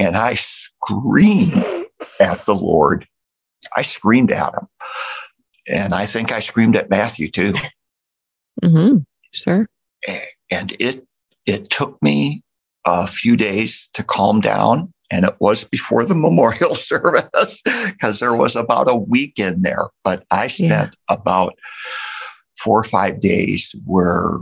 and 0.00 0.16
I 0.16 0.34
screamed 0.34 1.64
at 2.20 2.44
the 2.46 2.54
Lord. 2.54 3.06
I 3.76 3.82
screamed 3.82 4.32
at 4.32 4.54
him. 4.54 4.66
And 5.68 5.94
I 5.94 6.06
think 6.06 6.32
I 6.32 6.40
screamed 6.40 6.74
at 6.74 6.90
Matthew 6.90 7.30
too. 7.30 7.54
Mm-hmm. 8.62 8.98
Sure. 9.32 9.68
And 10.50 10.74
it 10.78 11.06
it 11.46 11.70
took 11.70 12.02
me 12.02 12.42
a 12.84 13.06
few 13.06 13.36
days 13.36 13.88
to 13.94 14.02
calm 14.02 14.40
down. 14.40 14.92
And 15.10 15.24
it 15.24 15.36
was 15.40 15.64
before 15.64 16.04
the 16.04 16.14
memorial 16.26 16.74
service 16.74 17.62
because 17.64 18.20
there 18.20 18.34
was 18.34 18.56
about 18.56 18.90
a 18.90 18.94
week 18.94 19.38
in 19.38 19.62
there. 19.62 19.88
But 20.04 20.24
I 20.30 20.46
spent 20.46 20.94
yeah. 20.94 21.14
about 21.14 21.58
four 22.58 22.80
or 22.80 22.84
five 22.84 23.20
days 23.20 23.74
where 23.84 24.38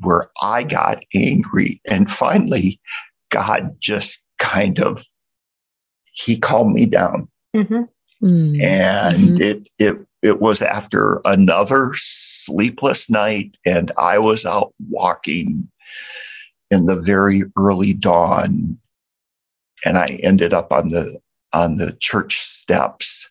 where 0.00 0.30
I 0.42 0.64
got 0.64 1.04
angry 1.14 1.80
and 1.86 2.10
finally 2.10 2.80
God 3.30 3.76
just 3.78 4.18
kind 4.38 4.80
of 4.80 5.04
he 6.12 6.38
calmed 6.38 6.74
me 6.74 6.86
down. 6.86 7.28
Mm-hmm. 7.54 7.82
Mm-hmm. 8.26 8.60
And 8.60 9.16
mm-hmm. 9.16 9.42
it 9.42 9.68
it 9.78 10.06
it 10.22 10.40
was 10.40 10.60
after 10.60 11.20
another 11.24 11.92
sleepless 11.94 13.08
night 13.08 13.56
and 13.64 13.92
I 13.96 14.18
was 14.18 14.44
out 14.44 14.74
walking 14.88 15.68
in 16.70 16.86
the 16.86 16.96
very 16.96 17.42
early 17.56 17.94
dawn 17.94 18.78
and 19.84 19.98
I 19.98 20.20
ended 20.22 20.52
up 20.52 20.72
on 20.72 20.88
the 20.88 21.20
on 21.52 21.76
the 21.76 21.92
church 22.00 22.38
steps 22.38 23.28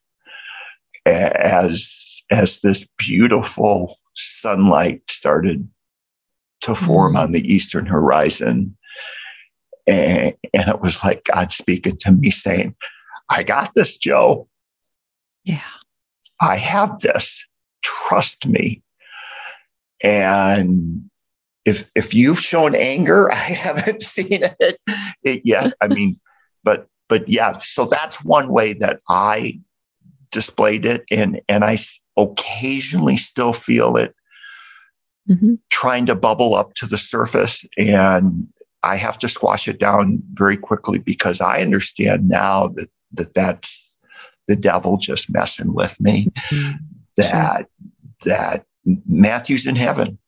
as 1.05 2.21
as 2.31 2.59
this 2.61 2.85
beautiful 2.97 3.97
sunlight 4.15 5.01
started 5.09 5.67
to 6.61 6.75
form 6.75 7.15
mm. 7.15 7.19
on 7.19 7.31
the 7.31 7.53
eastern 7.53 7.85
horizon. 7.85 8.75
And, 9.87 10.35
and 10.53 10.69
it 10.69 10.81
was 10.81 11.03
like 11.03 11.23
God 11.23 11.51
speaking 11.51 11.97
to 11.97 12.11
me 12.11 12.29
saying, 12.29 12.75
I 13.29 13.43
got 13.43 13.73
this, 13.73 13.97
Joe. 13.97 14.47
Yeah. 15.43 15.61
I 16.41 16.57
have 16.57 16.99
this. 16.99 17.45
Trust 17.81 18.45
me. 18.45 18.83
And 20.01 21.09
if 21.65 21.89
if 21.95 22.13
you've 22.13 22.39
shown 22.39 22.75
anger, 22.75 23.31
I 23.33 23.35
haven't 23.35 24.03
seen 24.03 24.43
it, 24.59 24.79
it 25.23 25.41
yet. 25.43 25.73
I 25.81 25.87
mean, 25.87 26.19
but 26.69 26.87
but 27.07 27.27
yeah, 27.27 27.57
so 27.57 27.85
that's 27.85 28.23
one 28.23 28.49
way 28.49 28.73
that 28.73 29.01
I 29.09 29.59
displayed 30.31 30.85
it, 30.85 31.03
and 31.09 31.41
and 31.49 31.63
I 31.63 31.79
occasionally 32.15 33.17
still 33.17 33.53
feel 33.53 33.97
it 33.97 34.13
mm-hmm. 35.27 35.55
trying 35.71 36.05
to 36.05 36.15
bubble 36.15 36.53
up 36.53 36.75
to 36.75 36.85
the 36.85 36.97
surface, 36.99 37.65
and 37.77 38.47
I 38.83 38.97
have 38.97 39.17
to 39.19 39.27
squash 39.27 39.67
it 39.67 39.79
down 39.79 40.21
very 40.33 40.57
quickly 40.57 40.99
because 40.99 41.41
I 41.41 41.61
understand 41.61 42.29
now 42.29 42.67
that 42.75 42.89
that 43.13 43.33
that's 43.33 43.97
the 44.47 44.55
devil 44.55 44.97
just 44.97 45.33
messing 45.33 45.73
with 45.73 45.99
me. 45.99 46.27
Mm-hmm. 46.51 46.71
That 47.17 47.57
sure. 47.57 48.35
that 48.35 48.65
Matthew's 49.07 49.65
in 49.65 49.75
heaven. 49.75 50.19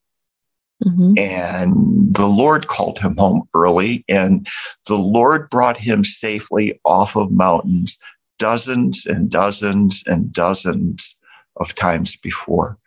Mm-hmm. 0.84 1.14
And 1.18 2.16
the 2.16 2.28
Lord 2.28 2.68
called 2.68 2.98
him 2.98 3.16
home 3.18 3.48
early, 3.54 4.04
and 4.10 4.48
the 4.88 4.98
Lord 4.98 5.50
brought 5.50 5.78
him 5.78 6.04
safely 6.04 6.80
off 6.86 7.16
of 7.16 7.32
mountains 7.32 8.00
dozens 8.40 9.06
and 9.06 9.30
dozens 9.30 10.04
and 10.08 10.34
dozens 10.34 11.16
of 11.58 11.76
times 11.76 12.18
before. 12.18 12.78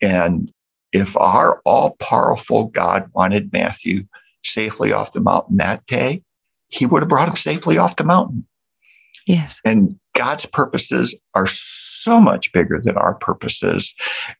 And 0.00 0.52
if 0.92 1.16
our 1.16 1.60
all 1.64 1.96
powerful 1.98 2.66
God 2.66 3.10
wanted 3.12 3.52
Matthew 3.52 4.02
safely 4.44 4.92
off 4.92 5.12
the 5.12 5.20
mountain 5.20 5.56
that 5.56 5.84
day, 5.86 6.22
he 6.68 6.86
would 6.86 7.02
have 7.02 7.08
brought 7.08 7.28
him 7.28 7.36
safely 7.36 7.78
off 7.78 7.96
the 7.96 8.04
mountain. 8.04 8.46
Yes. 9.26 9.60
And 9.64 9.98
God's 10.14 10.46
purposes 10.46 11.18
are 11.34 11.46
so 11.46 12.20
much 12.20 12.52
bigger 12.52 12.80
than 12.80 12.96
our 12.96 13.14
purposes. 13.14 13.94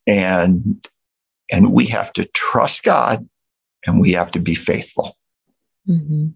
And 0.06 0.88
and 1.52 1.72
we 1.72 1.86
have 1.86 2.12
to 2.14 2.24
trust 2.34 2.82
God 2.82 3.28
and 3.86 4.00
we 4.00 4.12
have 4.12 4.32
to 4.32 4.40
be 4.40 4.56
faithful. 4.56 5.16
Mm-hmm. 5.88 6.28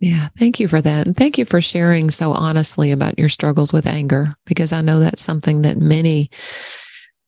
Yeah, 0.00 0.28
thank 0.38 0.58
you 0.58 0.66
for 0.66 0.80
that. 0.80 1.06
And 1.06 1.16
thank 1.16 1.38
you 1.38 1.44
for 1.44 1.60
sharing 1.60 2.10
so 2.10 2.32
honestly 2.32 2.90
about 2.90 3.18
your 3.18 3.28
struggles 3.28 3.72
with 3.72 3.86
anger, 3.86 4.34
because 4.46 4.72
I 4.72 4.80
know 4.80 4.98
that's 4.98 5.22
something 5.22 5.62
that 5.62 5.76
many 5.76 6.30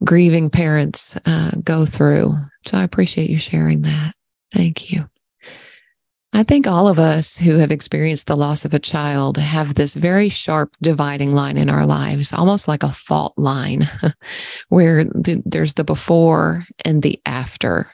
grieving 0.03 0.51
parents 0.51 1.17
uh, 1.25 1.53
go 1.63 1.87
through. 1.87 2.35
So 2.67 2.79
I 2.79 2.83
appreciate 2.83 3.31
you 3.31 3.39
sharing 3.39 3.83
that. 3.83 4.15
Thank 4.53 4.91
you. 4.91 5.09
I 6.37 6.43
think 6.43 6.67
all 6.67 6.89
of 6.89 6.99
us 6.99 7.39
who 7.39 7.59
have 7.59 7.71
experienced 7.71 8.27
the 8.27 8.37
loss 8.37 8.65
of 8.65 8.75
a 8.75 8.81
child 8.81 9.37
have 9.37 9.77
this 9.77 9.95
very 9.95 10.29
sharp 10.29 10.75
dividing 10.83 11.31
line 11.31 11.57
in 11.57 11.71
our 11.71 11.87
lives, 11.87 12.33
almost 12.33 12.67
like 12.67 12.83
a 12.83 12.91
fault 12.91 13.35
line, 13.37 13.89
where 14.69 15.05
there's 15.15 15.75
the 15.75 15.85
before 15.85 16.65
and 16.85 17.03
the 17.03 17.21
after. 17.25 17.87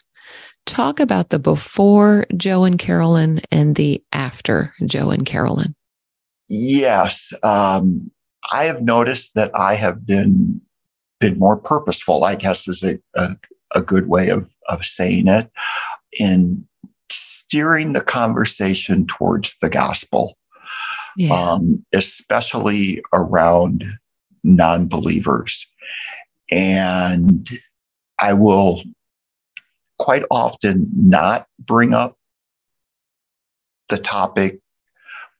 Talk 0.64 1.00
about 1.00 1.28
the 1.28 1.38
before 1.38 2.26
Joe 2.34 2.64
and 2.64 2.78
Carolyn 2.78 3.42
and 3.50 3.76
the 3.76 4.02
after 4.10 4.72
Joe 4.86 5.10
and 5.10 5.26
Carolyn. 5.26 5.74
Yes. 6.48 7.34
Um, 7.42 8.10
I 8.50 8.64
have 8.64 8.80
noticed 8.80 9.34
that 9.34 9.50
I 9.54 9.74
have 9.74 10.06
been 10.06 10.62
been 11.20 11.38
more 11.38 11.58
purposeful, 11.58 12.24
I 12.24 12.36
guess 12.36 12.66
is 12.66 12.82
a, 12.82 12.98
a, 13.14 13.28
a 13.74 13.82
good 13.82 14.08
way 14.08 14.30
of, 14.30 14.50
of 14.70 14.86
saying 14.86 15.28
it, 15.28 15.50
in 16.18 16.66
steering 17.12 17.92
the 17.92 18.00
conversation 18.00 19.06
towards 19.06 19.56
the 19.60 19.70
gospel, 19.70 20.36
yeah. 21.16 21.32
um, 21.32 21.84
especially 21.92 23.02
around 23.12 23.84
non 24.44 24.88
believers. 24.88 25.66
And 26.50 27.48
I 28.18 28.32
will 28.32 28.82
quite 29.98 30.24
often 30.30 30.88
not 30.94 31.46
bring 31.58 31.92
up 31.94 32.16
the 33.88 33.98
topic. 33.98 34.60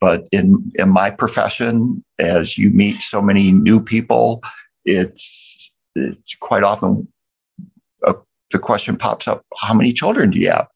But 0.00 0.26
in, 0.32 0.72
in 0.76 0.88
my 0.88 1.10
profession, 1.10 2.02
as 2.18 2.56
you 2.56 2.70
meet 2.70 3.02
so 3.02 3.20
many 3.20 3.52
new 3.52 3.82
people, 3.82 4.42
it's, 4.84 5.70
it's 5.94 6.34
quite 6.36 6.62
often 6.62 7.06
a, 8.04 8.10
uh, 8.10 8.14
the 8.50 8.58
question 8.58 8.96
pops 8.96 9.28
up 9.28 9.44
how 9.58 9.74
many 9.74 9.92
children 9.92 10.30
do 10.30 10.38
you 10.38 10.50
have? 10.50 10.68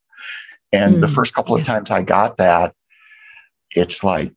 And 0.75 0.97
mm, 0.97 1.01
the 1.01 1.09
first 1.09 1.35
couple 1.35 1.55
of 1.55 1.65
times 1.65 1.91
I 1.91 2.03
got 2.03 2.37
that, 2.39 2.75
it's 3.71 4.03
like, 4.03 4.33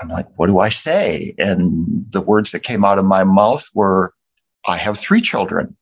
I'm 0.00 0.08
like, 0.08 0.26
what 0.36 0.46
do 0.46 0.58
I 0.58 0.70
say? 0.70 1.34
And 1.36 2.06
the 2.10 2.22
words 2.22 2.52
that 2.52 2.60
came 2.60 2.84
out 2.84 2.98
of 2.98 3.04
my 3.04 3.22
mouth 3.22 3.68
were, 3.74 4.14
I 4.66 4.78
have 4.78 4.98
three 4.98 5.20
children. 5.20 5.76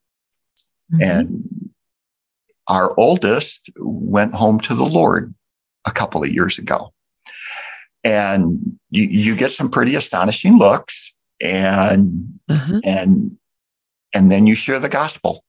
Mm-hmm. 0.92 1.02
And 1.02 1.70
our 2.66 2.98
oldest 2.98 3.70
went 3.78 4.34
home 4.34 4.58
to 4.60 4.74
the 4.74 4.84
Lord 4.84 5.32
a 5.84 5.92
couple 5.92 6.22
of 6.22 6.30
years 6.30 6.58
ago. 6.58 6.92
And 8.02 8.78
you, 8.90 9.04
you 9.04 9.36
get 9.36 9.52
some 9.52 9.70
pretty 9.70 9.94
astonishing 9.94 10.58
looks 10.58 11.14
and, 11.40 12.40
uh-huh. 12.48 12.80
and, 12.84 13.36
and 14.12 14.30
then 14.32 14.48
you 14.48 14.56
share 14.56 14.80
the 14.80 14.88
gospel 14.88 15.44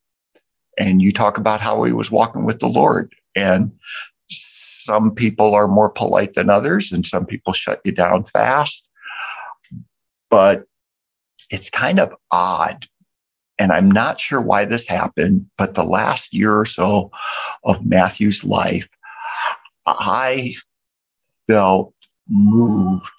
and 0.77 1.01
you 1.01 1.11
talk 1.11 1.39
about 1.39 1.59
how 1.59 1.83
he 1.83 1.91
was 1.91 2.11
walking 2.11 2.45
with 2.45 2.59
the 2.59 2.67
Lord. 2.67 3.13
And 3.35 3.71
some 4.29 5.13
people 5.13 5.55
are 5.55 5.67
more 5.67 5.89
polite 5.89 6.33
than 6.33 6.49
others, 6.49 6.91
and 6.91 7.05
some 7.05 7.25
people 7.25 7.53
shut 7.53 7.81
you 7.85 7.91
down 7.91 8.23
fast. 8.25 8.89
But 10.29 10.65
it's 11.49 11.69
kind 11.69 11.99
of 11.99 12.13
odd. 12.31 12.87
And 13.59 13.71
I'm 13.71 13.89
not 13.89 14.19
sure 14.19 14.41
why 14.41 14.65
this 14.65 14.87
happened, 14.87 15.45
but 15.57 15.75
the 15.75 15.83
last 15.83 16.33
year 16.33 16.57
or 16.57 16.65
so 16.65 17.11
of 17.63 17.85
Matthew's 17.85 18.43
life, 18.43 18.89
I 19.85 20.53
felt 21.47 21.93
moved 22.27 23.11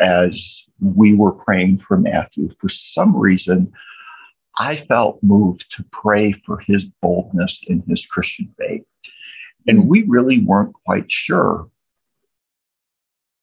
as 0.00 0.64
we 0.80 1.14
were 1.14 1.32
praying 1.32 1.80
for 1.86 1.98
Matthew. 1.98 2.50
For 2.60 2.68
some 2.68 3.16
reason, 3.16 3.72
I 4.58 4.76
felt 4.76 5.22
moved 5.22 5.72
to 5.76 5.84
pray 5.90 6.32
for 6.32 6.58
his 6.58 6.86
boldness 6.86 7.62
in 7.66 7.82
his 7.88 8.06
Christian 8.06 8.54
faith. 8.58 8.84
And 9.66 9.88
we 9.88 10.04
really 10.08 10.40
weren't 10.40 10.74
quite 10.84 11.10
sure 11.10 11.68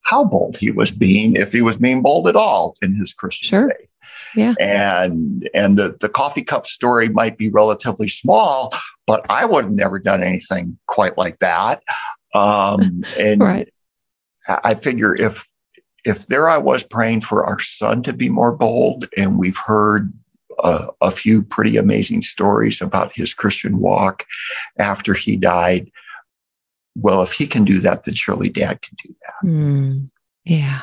how 0.03 0.25
bold 0.25 0.57
he 0.57 0.71
was 0.71 0.91
being, 0.91 1.35
if 1.35 1.51
he 1.51 1.61
was 1.61 1.77
being 1.77 2.01
bold 2.01 2.27
at 2.27 2.35
all 2.35 2.75
in 2.81 2.95
his 2.95 3.13
Christian 3.13 3.47
sure. 3.47 3.69
faith. 3.69 3.95
Yeah. 4.35 4.53
And 4.59 5.49
and 5.53 5.77
the, 5.77 5.97
the 5.99 6.09
coffee 6.09 6.43
cup 6.43 6.65
story 6.65 7.09
might 7.09 7.37
be 7.37 7.49
relatively 7.49 8.07
small, 8.07 8.73
but 9.07 9.25
I 9.29 9.45
would 9.45 9.65
have 9.65 9.73
never 9.73 9.99
done 9.99 10.23
anything 10.23 10.77
quite 10.87 11.17
like 11.17 11.39
that. 11.39 11.83
Um, 12.33 13.03
and 13.19 13.41
right. 13.41 13.73
I 14.47 14.75
figure 14.75 15.15
if 15.15 15.47
if 16.03 16.27
there 16.27 16.49
I 16.49 16.57
was 16.57 16.83
praying 16.83 17.21
for 17.21 17.45
our 17.45 17.59
son 17.59 18.03
to 18.03 18.13
be 18.13 18.29
more 18.29 18.51
bold, 18.51 19.07
and 19.17 19.37
we've 19.37 19.57
heard 19.57 20.11
a, 20.63 20.87
a 21.01 21.11
few 21.11 21.43
pretty 21.43 21.77
amazing 21.77 22.21
stories 22.21 22.81
about 22.81 23.11
his 23.15 23.33
Christian 23.33 23.79
walk 23.79 24.25
after 24.77 25.13
he 25.13 25.35
died 25.37 25.91
well, 26.95 27.23
if 27.23 27.31
he 27.31 27.47
can 27.47 27.65
do 27.65 27.79
that, 27.79 28.03
then 28.03 28.15
surely 28.15 28.49
dad 28.49 28.81
can 28.81 28.97
do 29.03 29.15
that. 29.21 29.47
Mm, 29.47 30.09
yeah, 30.45 30.81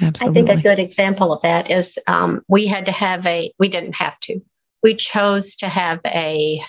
absolutely. 0.00 0.42
I 0.42 0.44
think 0.46 0.58
a 0.58 0.62
good 0.62 0.78
example 0.78 1.32
of 1.32 1.42
that 1.42 1.70
is 1.70 1.98
um, 2.06 2.42
we 2.48 2.66
had 2.66 2.86
to 2.86 2.92
have 2.92 3.26
a, 3.26 3.52
we 3.58 3.68
didn't 3.68 3.94
have 3.94 4.18
to, 4.20 4.40
we 4.82 4.94
chose 4.94 5.56
to 5.56 5.68
have 5.68 6.00
a 6.06 6.60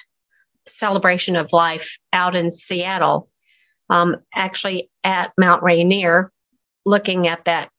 celebration 0.66 1.36
of 1.36 1.54
life 1.54 1.98
out 2.12 2.36
in 2.36 2.52
Seattle, 2.52 3.30
um, 3.90 4.18
actually 4.34 4.90
at 5.04 5.32
Mount 5.38 5.64
Rainier, 5.64 6.32
looking 6.86 7.28
at 7.28 7.46
that 7.46 7.70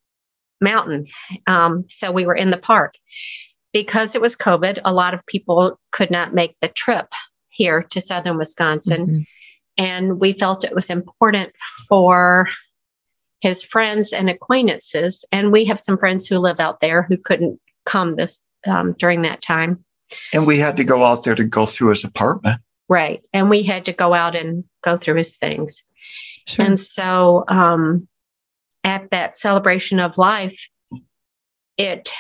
mountain. 0.60 1.06
Um, 1.46 1.84
so 1.88 2.12
we 2.12 2.26
were 2.26 2.34
in 2.34 2.50
the 2.50 2.58
park. 2.58 2.94
Because 3.72 4.14
it 4.14 4.20
was 4.20 4.36
COVID, 4.36 4.78
a 4.84 4.94
lot 4.94 5.14
of 5.14 5.26
people 5.26 5.80
could 5.90 6.08
not 6.08 6.32
make 6.32 6.54
the 6.60 6.68
trip 6.68 7.08
here 7.48 7.82
to 7.82 8.00
southern 8.00 8.38
Wisconsin. 8.38 9.04
Mm-hmm. 9.04 9.18
And 9.76 10.20
we 10.20 10.32
felt 10.32 10.64
it 10.64 10.74
was 10.74 10.90
important 10.90 11.52
for 11.88 12.48
his 13.40 13.62
friends 13.62 14.12
and 14.12 14.30
acquaintances. 14.30 15.24
And 15.30 15.52
we 15.52 15.66
have 15.66 15.78
some 15.78 15.98
friends 15.98 16.26
who 16.26 16.38
live 16.38 16.60
out 16.60 16.80
there 16.80 17.02
who 17.02 17.16
couldn't 17.16 17.60
come 17.84 18.16
this 18.16 18.40
um, 18.66 18.94
during 18.98 19.22
that 19.22 19.42
time. 19.42 19.84
And 20.32 20.46
we 20.46 20.58
had 20.58 20.76
to 20.78 20.84
go 20.84 21.04
out 21.04 21.24
there 21.24 21.34
to 21.34 21.44
go 21.44 21.66
through 21.66 21.90
his 21.90 22.04
apartment. 22.04 22.60
Right. 22.88 23.22
And 23.32 23.50
we 23.50 23.62
had 23.62 23.86
to 23.86 23.92
go 23.92 24.14
out 24.14 24.36
and 24.36 24.64
go 24.82 24.96
through 24.96 25.16
his 25.16 25.36
things. 25.36 25.82
Sure. 26.46 26.64
And 26.64 26.78
so 26.78 27.44
um, 27.48 28.08
at 28.82 29.10
that 29.10 29.36
celebration 29.36 30.00
of 30.00 30.18
life, 30.18 30.68
it 31.76 32.12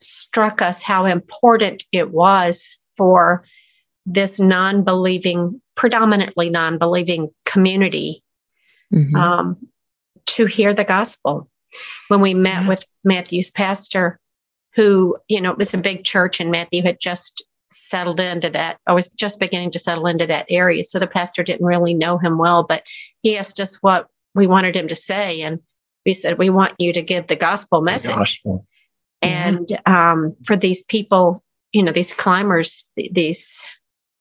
struck 0.00 0.62
us 0.62 0.82
how 0.82 1.06
important 1.06 1.84
it 1.92 2.10
was 2.10 2.78
for 2.96 3.44
this 4.06 4.40
non 4.40 4.84
believing 4.84 5.60
predominantly 5.76 6.50
non 6.50 6.78
believing 6.78 7.30
community 7.44 8.24
mm-hmm. 8.92 9.14
um, 9.14 9.68
to 10.26 10.46
hear 10.46 10.74
the 10.74 10.84
gospel. 10.84 11.48
When 12.08 12.20
we 12.20 12.34
met 12.34 12.62
yeah. 12.62 12.68
with 12.68 12.86
Matthew's 13.04 13.50
pastor, 13.50 14.18
who, 14.74 15.16
you 15.28 15.40
know, 15.40 15.52
it 15.52 15.58
was 15.58 15.74
a 15.74 15.78
big 15.78 16.04
church 16.04 16.40
and 16.40 16.50
Matthew 16.50 16.82
had 16.82 16.98
just 17.00 17.44
settled 17.70 18.20
into 18.20 18.50
that. 18.50 18.78
I 18.86 18.94
was 18.94 19.08
just 19.08 19.40
beginning 19.40 19.72
to 19.72 19.78
settle 19.78 20.06
into 20.06 20.26
that 20.26 20.46
area. 20.48 20.84
So 20.84 20.98
the 20.98 21.06
pastor 21.06 21.42
didn't 21.42 21.66
really 21.66 21.94
know 21.94 22.18
him 22.18 22.38
well, 22.38 22.62
but 22.62 22.84
he 23.22 23.36
asked 23.36 23.60
us 23.60 23.82
what 23.82 24.08
we 24.34 24.46
wanted 24.46 24.76
him 24.76 24.88
to 24.88 24.94
say. 24.94 25.42
And 25.42 25.60
we 26.04 26.12
said, 26.12 26.38
We 26.38 26.50
want 26.50 26.74
you 26.78 26.92
to 26.94 27.02
give 27.02 27.26
the 27.26 27.36
gospel 27.36 27.82
message. 27.82 28.10
The 28.10 28.16
gospel. 28.16 28.66
And 29.22 29.80
um, 29.86 30.36
for 30.44 30.56
these 30.56 30.84
people 30.84 31.42
you 31.76 31.82
know, 31.82 31.92
these 31.92 32.14
climbers, 32.14 32.86
these 32.96 33.62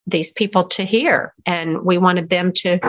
these 0.08 0.32
people 0.32 0.66
to 0.66 0.86
hear, 0.86 1.34
and 1.46 1.84
we 1.84 1.98
wanted 1.98 2.30
them 2.30 2.54
to 2.54 2.80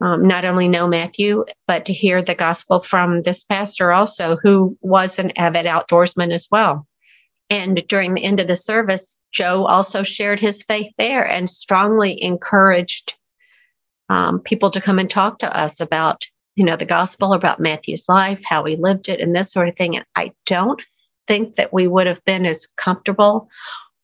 um, 0.00 0.26
not 0.26 0.44
only 0.44 0.66
know 0.66 0.88
Matthew, 0.88 1.44
but 1.66 1.86
to 1.86 1.92
hear 1.92 2.22
the 2.22 2.34
gospel 2.34 2.82
from 2.82 3.22
this 3.22 3.44
pastor 3.44 3.92
also, 3.92 4.36
who 4.36 4.76
was 4.80 5.18
an 5.18 5.32
avid 5.36 5.66
outdoorsman 5.66 6.32
as 6.32 6.48
well. 6.50 6.86
And 7.48 7.86
during 7.86 8.14
the 8.14 8.24
end 8.24 8.40
of 8.40 8.48
the 8.48 8.56
service, 8.56 9.18
Joe 9.30 9.64
also 9.64 10.02
shared 10.02 10.40
his 10.40 10.62
faith 10.62 10.92
there 10.98 11.24
and 11.24 11.48
strongly 11.48 12.20
encouraged 12.20 13.14
um, 14.08 14.40
people 14.40 14.70
to 14.70 14.80
come 14.80 14.98
and 14.98 15.08
talk 15.08 15.38
to 15.38 15.56
us 15.56 15.80
about, 15.80 16.24
you 16.56 16.64
know, 16.64 16.76
the 16.76 16.84
gospel, 16.84 17.32
about 17.32 17.60
Matthew's 17.60 18.08
life, 18.08 18.42
how 18.44 18.64
he 18.64 18.76
lived 18.76 19.08
it, 19.08 19.20
and 19.20 19.36
this 19.36 19.52
sort 19.52 19.68
of 19.68 19.76
thing. 19.76 19.96
And 19.96 20.04
I 20.16 20.32
don't 20.46 20.84
think 21.28 21.54
that 21.54 21.72
we 21.72 21.86
would 21.86 22.06
have 22.06 22.24
been 22.24 22.44
as 22.44 22.66
comfortable 22.76 23.48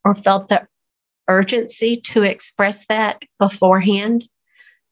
or 0.04 0.14
felt 0.14 0.48
the 0.48 0.68
urgency 1.28 1.96
to 1.96 2.22
express 2.22 2.86
that 2.86 3.22
beforehand 3.38 4.28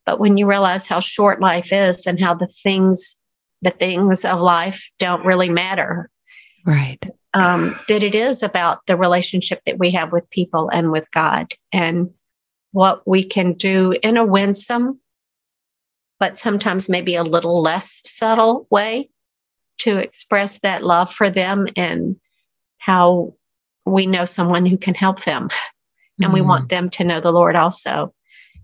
but 0.07 0.21
when 0.21 0.37
you 0.37 0.47
realize 0.47 0.87
how 0.87 1.01
short 1.01 1.41
life 1.41 1.73
is 1.73 2.07
and 2.07 2.17
how 2.17 2.33
the 2.33 2.47
things, 2.47 3.17
the 3.61 3.71
things 3.71 4.23
of 4.23 4.39
life 4.39 4.89
don't 4.99 5.25
really 5.25 5.49
matter. 5.49 6.09
Right. 6.65 7.05
Um, 7.33 7.77
that 7.89 8.03
it 8.03 8.15
is 8.15 8.41
about 8.41 8.79
the 8.87 8.95
relationship 8.95 9.59
that 9.65 9.77
we 9.77 9.91
have 9.91 10.13
with 10.13 10.29
people 10.29 10.69
and 10.69 10.93
with 10.93 11.11
God 11.11 11.53
and 11.73 12.11
what 12.71 13.05
we 13.05 13.25
can 13.25 13.53
do 13.53 13.95
in 14.01 14.15
a 14.15 14.25
winsome, 14.25 15.01
but 16.21 16.39
sometimes 16.39 16.87
maybe 16.87 17.15
a 17.15 17.23
little 17.23 17.61
less 17.61 18.01
subtle 18.05 18.65
way 18.71 19.09
to 19.79 19.97
express 19.97 20.59
that 20.59 20.85
love 20.85 21.13
for 21.13 21.29
them 21.29 21.67
and 21.75 22.15
how 22.77 23.35
we 23.85 24.05
know 24.05 24.23
someone 24.23 24.65
who 24.65 24.77
can 24.77 24.93
help 24.93 25.25
them. 25.25 25.49
And 26.19 26.31
mm. 26.31 26.33
we 26.33 26.41
want 26.41 26.69
them 26.69 26.89
to 26.91 27.03
know 27.03 27.21
the 27.21 27.31
Lord 27.31 27.55
also. 27.55 28.13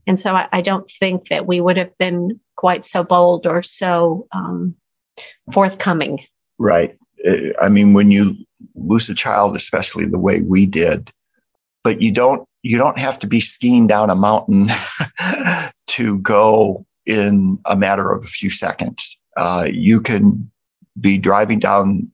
And 0.05 0.19
so 0.19 0.35
I, 0.35 0.47
I, 0.51 0.61
don't 0.61 0.89
think 0.89 1.29
that 1.29 1.47
we 1.47 1.61
would 1.61 1.77
have 1.77 1.97
been 1.97 2.39
quite 2.57 2.83
so 2.83 3.03
bold 3.03 3.47
or 3.47 3.63
so 3.63 4.27
um, 4.33 4.75
forthcoming. 5.51 6.25
Right. 6.57 6.97
I 7.61 7.69
mean, 7.69 7.93
when 7.93 8.11
you 8.11 8.35
lose 8.75 9.07
a 9.09 9.15
child, 9.15 9.55
especially 9.55 10.05
the 10.05 10.19
way 10.19 10.41
we 10.41 10.65
did, 10.65 11.11
but 11.83 12.01
you 12.01 12.11
don't 12.11 12.47
you 12.63 12.77
don't 12.77 12.97
have 12.97 13.19
to 13.19 13.27
be 13.27 13.39
skiing 13.39 13.87
down 13.87 14.09
a 14.09 14.15
mountain 14.15 14.69
to 15.87 16.17
go 16.19 16.85
in 17.05 17.59
a 17.65 17.75
matter 17.75 18.11
of 18.11 18.23
a 18.23 18.27
few 18.27 18.49
seconds. 18.49 19.19
Uh, 19.35 19.67
you 19.69 19.99
can 19.99 20.49
be 20.99 21.17
driving 21.17 21.59
down 21.59 22.09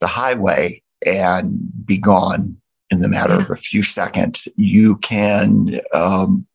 the 0.00 0.06
highway 0.06 0.82
and 1.04 1.58
be 1.86 1.96
gone 1.96 2.56
in 2.90 3.00
the 3.00 3.08
matter 3.08 3.34
of 3.34 3.50
a 3.50 3.56
few 3.56 3.82
seconds. 3.82 4.48
You 4.56 4.96
can 4.98 5.80
um, 5.92 6.46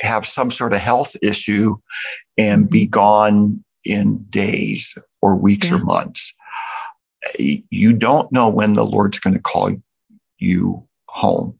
have 0.00 0.26
some 0.26 0.50
sort 0.50 0.72
of 0.72 0.80
health 0.80 1.16
issue 1.22 1.76
and 2.38 2.68
be 2.68 2.84
mm-hmm. 2.84 2.90
gone 2.90 3.64
in 3.84 4.24
days 4.30 4.96
or 5.20 5.36
weeks 5.36 5.68
yeah. 5.68 5.76
or 5.76 5.78
months. 5.78 6.34
You 7.38 7.92
don't 7.92 8.30
know 8.32 8.48
when 8.48 8.72
the 8.72 8.84
Lord's 8.84 9.18
going 9.18 9.34
to 9.34 9.40
call 9.40 9.72
you 10.38 10.86
home. 11.08 11.58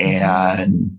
Mm-hmm. 0.00 0.24
And 0.24 0.98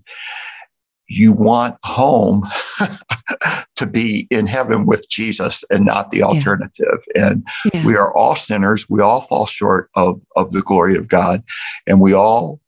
you 1.08 1.32
want 1.32 1.76
home 1.84 2.48
to 3.76 3.86
be 3.86 4.26
in 4.30 4.46
heaven 4.46 4.86
with 4.86 5.08
Jesus 5.08 5.64
and 5.70 5.84
not 5.84 6.10
the 6.10 6.22
alternative. 6.22 7.04
Yeah. 7.14 7.28
And 7.28 7.48
yeah. 7.72 7.84
we 7.84 7.96
are 7.96 8.14
all 8.14 8.36
sinners. 8.36 8.88
We 8.88 9.00
all 9.00 9.22
fall 9.22 9.46
short 9.46 9.90
of, 9.94 10.20
of 10.36 10.52
the 10.52 10.62
glory 10.62 10.96
of 10.96 11.08
God, 11.08 11.42
and 11.86 12.00
we 12.00 12.12
all 12.14 12.60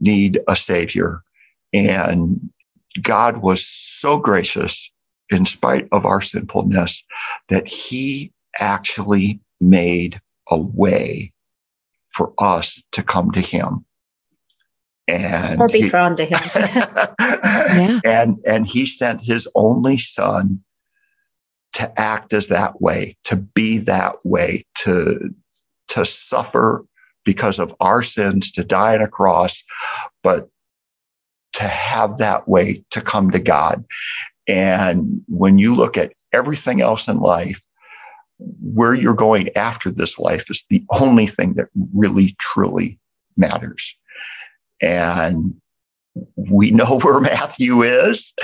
need 0.00 0.40
a 0.48 0.56
savior. 0.56 1.22
And 1.72 2.50
God 3.00 3.38
was 3.38 3.66
so 3.66 4.18
gracious 4.18 4.90
in 5.30 5.46
spite 5.46 5.88
of 5.92 6.04
our 6.04 6.20
sinfulness 6.20 7.02
that 7.48 7.66
he 7.66 8.32
actually 8.58 9.40
made 9.60 10.20
a 10.50 10.58
way 10.58 11.32
for 12.08 12.34
us 12.38 12.82
to 12.92 13.02
come 13.02 13.30
to 13.30 13.40
him 13.40 13.84
and 15.08 15.60
or 15.60 15.68
be 15.68 15.82
he, 15.82 15.88
drawn 15.88 16.16
to 16.16 16.24
him 16.24 16.38
yeah. 17.20 18.00
and 18.04 18.38
and 18.46 18.66
he 18.66 18.86
sent 18.86 19.20
his 19.20 19.48
only 19.54 19.98
son 19.98 20.62
to 21.72 22.00
act 22.00 22.32
as 22.32 22.48
that 22.48 22.80
way 22.80 23.16
to 23.24 23.36
be 23.36 23.78
that 23.78 24.14
way 24.24 24.64
to 24.74 25.34
to 25.88 26.04
suffer 26.04 26.84
because 27.24 27.58
of 27.58 27.74
our 27.80 28.02
sins 28.02 28.52
to 28.52 28.62
die 28.62 28.94
on 28.94 29.02
a 29.02 29.08
cross 29.08 29.62
but 30.22 30.48
to 31.52 31.64
have 31.64 32.18
that 32.18 32.48
way 32.48 32.80
to 32.90 33.00
come 33.00 33.30
to 33.30 33.38
God. 33.38 33.84
And 34.48 35.22
when 35.28 35.58
you 35.58 35.74
look 35.74 35.96
at 35.96 36.12
everything 36.32 36.80
else 36.80 37.08
in 37.08 37.18
life, 37.18 37.60
where 38.60 38.94
you're 38.94 39.14
going 39.14 39.54
after 39.56 39.90
this 39.90 40.18
life 40.18 40.50
is 40.50 40.64
the 40.68 40.84
only 40.90 41.26
thing 41.26 41.54
that 41.54 41.68
really 41.94 42.34
truly 42.40 42.98
matters. 43.36 43.96
And 44.82 45.54
we 46.36 46.70
know 46.70 46.98
where 47.02 47.20
Matthew 47.20 47.82
is. 47.82 48.34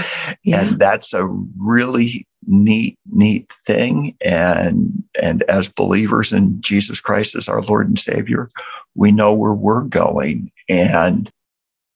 Yeah. 0.43 0.61
And 0.63 0.79
that's 0.79 1.13
a 1.13 1.27
really 1.59 2.27
neat, 2.47 2.97
neat 3.11 3.53
thing. 3.67 4.17
And, 4.21 5.03
and 5.21 5.43
as 5.45 5.69
believers 5.69 6.33
in 6.33 6.61
Jesus 6.63 7.01
Christ 7.01 7.35
as 7.35 7.49
our 7.49 7.63
Lord 7.63 7.89
and 7.89 7.99
Savior, 7.99 8.51
we 8.95 9.13
know 9.13 9.35
where 9.35 9.55
we're 9.55 9.85
going. 9.85 10.51
And 10.69 11.31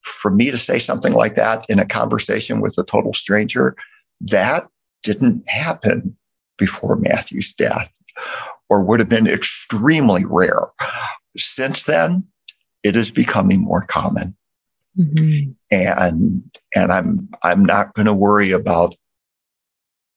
for 0.02 0.30
me 0.30 0.50
to 0.50 0.58
say 0.58 0.78
something 0.78 1.14
like 1.14 1.36
that 1.36 1.64
in 1.68 1.78
a 1.78 1.86
conversation 1.86 2.60
with 2.60 2.76
a 2.76 2.84
total 2.84 3.12
stranger, 3.12 3.76
that 4.20 4.66
didn't 5.02 5.48
happen 5.48 6.16
before 6.58 6.96
Matthew's 6.96 7.52
death 7.52 7.92
or 8.68 8.82
would 8.82 9.00
have 9.00 9.08
been 9.08 9.26
extremely 9.26 10.24
rare. 10.24 10.66
Since 11.36 11.84
then, 11.84 12.24
it 12.82 12.96
is 12.96 13.10
becoming 13.10 13.60
more 13.60 13.82
common. 13.82 14.36
Mm-hmm. 14.98 15.52
And 15.70 16.58
and 16.74 16.92
I'm 16.92 17.28
I'm 17.42 17.64
not 17.64 17.94
going 17.94 18.06
to 18.06 18.14
worry 18.14 18.50
about 18.50 18.94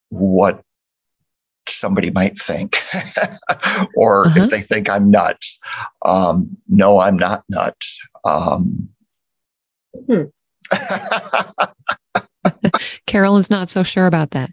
what 0.10 0.62
somebody 1.67 2.12
might 2.12 2.38
think 2.38 2.78
or 3.95 4.28
uh-huh. 4.28 4.41
if 4.41 4.49
they 4.49 4.62
think 4.62 4.89
I'm 4.89 5.10
nuts. 5.10 5.60
Um, 6.04 6.58
no, 6.67 6.99
I'm 6.99 7.17
not 7.17 7.43
nuts. 7.49 7.99
Um, 8.23 8.89
Hmm. 10.08 10.23
Carol 13.08 13.38
is 13.38 13.49
not 13.49 13.69
so 13.69 13.84
sure 13.84 14.08
about 14.08 14.32
that. 14.32 14.51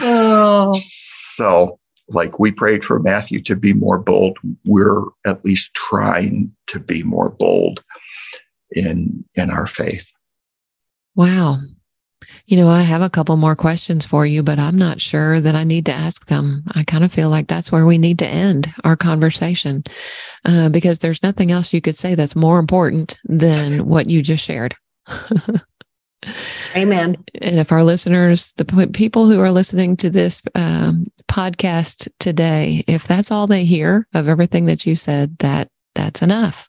oh. 0.00 0.80
So, 1.34 1.78
like 2.08 2.38
we 2.38 2.52
prayed 2.52 2.84
for 2.84 2.98
Matthew 2.98 3.40
to 3.42 3.56
be 3.56 3.72
more 3.72 3.98
bold, 3.98 4.38
we're 4.64 5.02
at 5.26 5.44
least 5.44 5.74
trying 5.74 6.54
to 6.68 6.78
be 6.78 7.02
more 7.02 7.30
bold 7.30 7.82
in 8.70 9.24
in 9.34 9.50
our 9.50 9.66
faith. 9.66 10.10
Wow. 11.14 11.58
You 12.46 12.56
know, 12.56 12.68
I 12.68 12.82
have 12.82 13.02
a 13.02 13.10
couple 13.10 13.36
more 13.36 13.56
questions 13.56 14.06
for 14.06 14.26
you, 14.26 14.42
but 14.42 14.58
I'm 14.58 14.76
not 14.76 15.00
sure 15.00 15.40
that 15.40 15.54
I 15.54 15.64
need 15.64 15.86
to 15.86 15.92
ask 15.92 16.26
them. 16.26 16.64
I 16.72 16.84
kind 16.84 17.04
of 17.04 17.12
feel 17.12 17.30
like 17.30 17.48
that's 17.48 17.72
where 17.72 17.86
we 17.86 17.98
need 17.98 18.18
to 18.20 18.26
end 18.26 18.72
our 18.84 18.96
conversation 18.96 19.84
uh, 20.44 20.68
because 20.68 20.98
there's 21.00 21.22
nothing 21.22 21.50
else 21.50 21.72
you 21.72 21.80
could 21.80 21.96
say 21.96 22.14
that's 22.14 22.36
more 22.36 22.58
important 22.58 23.18
than 23.24 23.86
what 23.86 24.10
you 24.10 24.22
just 24.22 24.44
shared. 24.44 24.74
Amen. 26.76 27.16
And 27.40 27.58
if 27.58 27.72
our 27.72 27.82
listeners, 27.82 28.52
the 28.54 28.88
people 28.92 29.26
who 29.26 29.40
are 29.40 29.50
listening 29.50 29.96
to 29.98 30.10
this 30.10 30.40
um, 30.54 31.04
podcast 31.28 32.08
today, 32.20 32.84
if 32.86 33.06
that's 33.06 33.30
all 33.30 33.46
they 33.46 33.64
hear 33.64 34.06
of 34.14 34.28
everything 34.28 34.66
that 34.66 34.86
you 34.86 34.94
said, 34.94 35.36
that 35.38 35.68
that's 35.94 36.22
enough. 36.22 36.68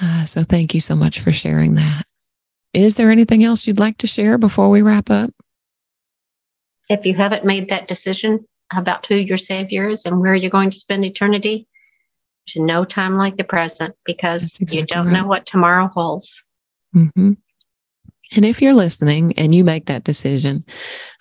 Uh, 0.00 0.24
so 0.26 0.44
thank 0.44 0.74
you 0.74 0.80
so 0.80 0.96
much 0.96 1.20
for 1.20 1.32
sharing 1.32 1.74
that. 1.74 2.04
Is 2.72 2.96
there 2.96 3.10
anything 3.10 3.44
else 3.44 3.66
you'd 3.66 3.78
like 3.78 3.98
to 3.98 4.06
share 4.06 4.38
before 4.38 4.70
we 4.70 4.82
wrap 4.82 5.10
up? 5.10 5.30
If 6.88 7.06
you 7.06 7.14
haven't 7.14 7.44
made 7.44 7.70
that 7.70 7.88
decision 7.88 8.46
about 8.74 9.06
who 9.06 9.16
your 9.16 9.38
Savior 9.38 9.88
is 9.88 10.04
and 10.04 10.20
where 10.20 10.34
you're 10.34 10.50
going 10.50 10.70
to 10.70 10.76
spend 10.76 11.04
eternity, 11.04 11.66
there's 12.46 12.64
no 12.64 12.84
time 12.84 13.16
like 13.16 13.36
the 13.36 13.44
present 13.44 13.94
because 14.04 14.44
exactly 14.44 14.78
you 14.78 14.86
don't 14.86 15.06
right. 15.06 15.20
know 15.20 15.26
what 15.26 15.46
tomorrow 15.46 15.88
holds. 15.88 16.44
Mm-hmm. 16.94 17.32
And 18.34 18.44
if 18.44 18.60
you're 18.60 18.74
listening 18.74 19.32
and 19.38 19.54
you 19.54 19.62
make 19.62 19.86
that 19.86 20.02
decision, 20.02 20.64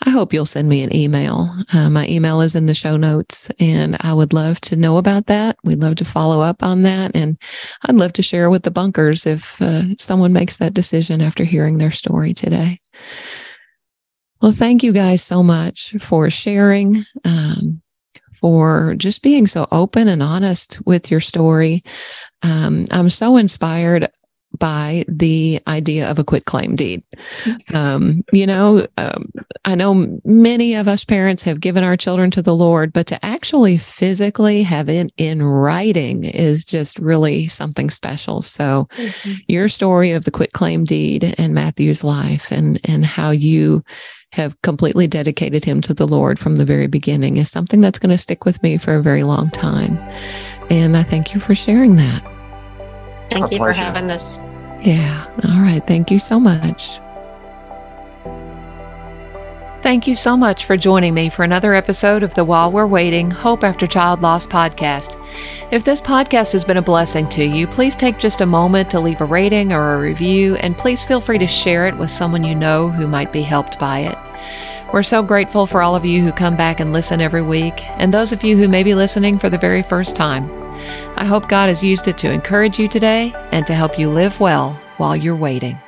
I 0.06 0.10
hope 0.10 0.34
you'll 0.34 0.46
send 0.46 0.68
me 0.68 0.82
an 0.82 0.96
email. 0.96 1.50
Uh, 1.72 1.90
my 1.90 2.08
email 2.08 2.42
is 2.42 2.56
in 2.56 2.66
the 2.66 2.74
show 2.74 2.98
notes, 2.98 3.50
and 3.60 3.96
I 4.00 4.12
would 4.14 4.34
love 4.34 4.60
to 4.62 4.76
know 4.76 4.98
about 4.98 5.28
that. 5.28 5.58
We'd 5.64 5.82
love 5.82 5.96
to 5.98 6.06
follow 6.06 6.42
up 6.42 6.64
on 6.64 6.82
that. 6.82 7.12
And 7.14 7.38
I'd 7.84 7.96
love 7.96 8.14
to 8.14 8.24
share 8.24 8.50
with 8.50 8.64
the 8.64 8.72
bunkers 8.72 9.28
if 9.28 9.62
uh, 9.62 9.96
someone 10.00 10.34
makes 10.34 10.58
that 10.58 10.74
decision 10.74 11.22
after 11.22 11.44
hearing 11.44 11.78
their 11.78 11.92
story 11.92 12.34
today. 12.34 12.82
Well, 14.42 14.52
thank 14.52 14.82
you 14.82 14.92
guys 14.92 15.24
so 15.24 15.44
much 15.44 15.96
for 16.00 16.30
sharing, 16.30 17.04
um, 17.24 17.82
for 18.34 18.96
just 18.98 19.22
being 19.22 19.48
so 19.48 19.68
open 19.72 20.08
and 20.08 20.22
honest 20.22 20.86
with 20.86 21.10
your 21.10 21.22
story. 21.22 21.84
Um, 22.42 22.86
I'm 22.92 23.10
so 23.10 23.38
inspired 23.38 24.12
by 24.56 25.06
the 25.08 25.62
idea 25.68 26.10
of 26.10 26.20
a 26.20 26.24
quit 26.24 26.46
claim 26.46 26.76
deed. 26.76 27.04
Um, 27.74 28.24
you 28.32 28.48
know, 28.48 28.88
um, 28.98 29.26
I 29.66 29.76
know 29.76 30.20
many 30.24 30.76
of 30.76 30.88
us 30.88 31.04
parents 31.04 31.44
have 31.44 31.60
given 31.60 31.84
our 31.84 31.98
children 31.98 32.32
to 32.32 32.42
the 32.42 32.56
Lord, 32.56 32.94
but 32.94 33.08
to 33.08 33.26
actually 33.26 33.78
physically 33.78 34.64
have 34.64 34.90
it 34.90 35.12
in 35.18 35.42
writing 35.42 36.24
is 36.24 36.66
just 36.66 37.00
really 37.00 37.48
something 37.48 37.90
special. 37.90 38.42
So, 38.42 38.88
mm-hmm. 38.94 39.34
your 39.48 39.68
story 39.68 40.12
of 40.12 40.26
the 40.26 40.32
quit 40.32 40.54
claim 40.54 40.84
deed 40.84 41.36
and 41.38 41.54
Matthew's 41.54 42.04
life 42.04 42.52
and 42.52 42.80
and 42.84 43.06
how 43.06 43.32
you 43.32 43.84
have 44.36 44.62
completely 44.62 45.08
dedicated 45.08 45.64
him 45.64 45.82
to 45.82 45.94
the 45.94 46.08
Lord 46.08 46.38
from 46.38 46.58
the 46.58 46.66
very 46.66 46.88
beginning 46.88 47.38
is 47.38 47.50
something 47.50 47.82
that's 47.82 48.00
going 48.00 48.10
to 48.10 48.18
stick 48.18 48.46
with 48.46 48.62
me 48.62 48.78
for 48.78 48.96
a 48.96 49.02
very 49.02 49.24
long 49.24 49.50
time. 49.50 49.98
And 50.70 50.98
I 50.98 51.04
thank 51.04 51.34
you 51.34 51.40
for 51.40 51.56
sharing 51.56 51.96
that. 51.96 52.35
Thank 53.36 53.52
you 53.52 53.58
pleasure. 53.58 53.74
for 53.74 53.80
having 53.80 54.12
us. 54.12 54.38
Yeah. 54.82 55.26
All 55.44 55.62
right. 55.62 55.86
Thank 55.86 56.10
you 56.10 56.20
so 56.20 56.40
much. 56.40 57.00
Thank 59.84 60.08
you 60.08 60.16
so 60.16 60.36
much 60.36 60.66
for 60.66 60.78
joining 60.78 61.14
me 61.14 61.30
for 61.30 61.44
another 61.44 61.76
episode 61.76 62.24
of 62.24 62.34
the 62.34 62.44
While 62.44 62.72
We're 62.72 62.88
Waiting 62.88 63.30
Hope 63.30 63.64
After 63.64 63.86
Child 63.86 64.24
Loss 64.24 64.48
podcast. 64.48 65.16
If 65.72 65.84
this 65.84 66.02
podcast 66.02 66.54
has 66.54 66.66
been 66.66 66.78
a 66.78 66.82
blessing 66.82 67.30
to 67.30 67.44
you, 67.44 67.68
please 67.68 67.96
take 67.96 68.18
just 68.18 68.42
a 68.42 68.48
moment 68.48 68.90
to 68.90 69.00
leave 69.00 69.22
a 69.22 69.26
rating 69.26 69.72
or 69.72 69.94
a 69.94 70.00
review, 70.00 70.56
and 70.56 70.76
please 70.76 71.06
feel 71.06 71.22
free 71.22 71.38
to 71.38 71.46
share 71.46 71.86
it 71.88 71.98
with 71.98 72.10
someone 72.10 72.44
you 72.44 72.56
know 72.56 72.90
who 72.90 73.06
might 73.06 73.32
be 73.32 73.44
helped 73.44 73.78
by 73.78 74.00
it. 74.00 74.18
We're 74.92 75.04
so 75.04 75.22
grateful 75.22 75.68
for 75.68 75.84
all 75.84 75.96
of 75.96 76.04
you 76.04 76.24
who 76.24 76.32
come 76.32 76.56
back 76.56 76.80
and 76.80 76.92
listen 76.92 77.22
every 77.22 77.44
week, 77.44 77.88
and 78.00 78.12
those 78.12 78.32
of 78.32 78.44
you 78.44 78.58
who 78.58 78.68
may 78.68 78.82
be 78.82 78.96
listening 78.96 79.38
for 79.38 79.52
the 79.52 79.58
very 79.60 79.84
first 79.84 80.16
time. 80.16 80.65
I 81.18 81.26
hope 81.26 81.48
God 81.48 81.70
has 81.70 81.84
used 81.84 82.08
it 82.08 82.18
to 82.20 82.32
encourage 82.32 82.78
you 82.78 82.88
today 82.88 83.34
and 83.52 83.66
to 83.68 83.74
help 83.74 83.98
you 83.98 84.10
live 84.10 84.40
well 84.40 84.74
while 84.98 85.16
you're 85.16 85.36
waiting. 85.36 85.80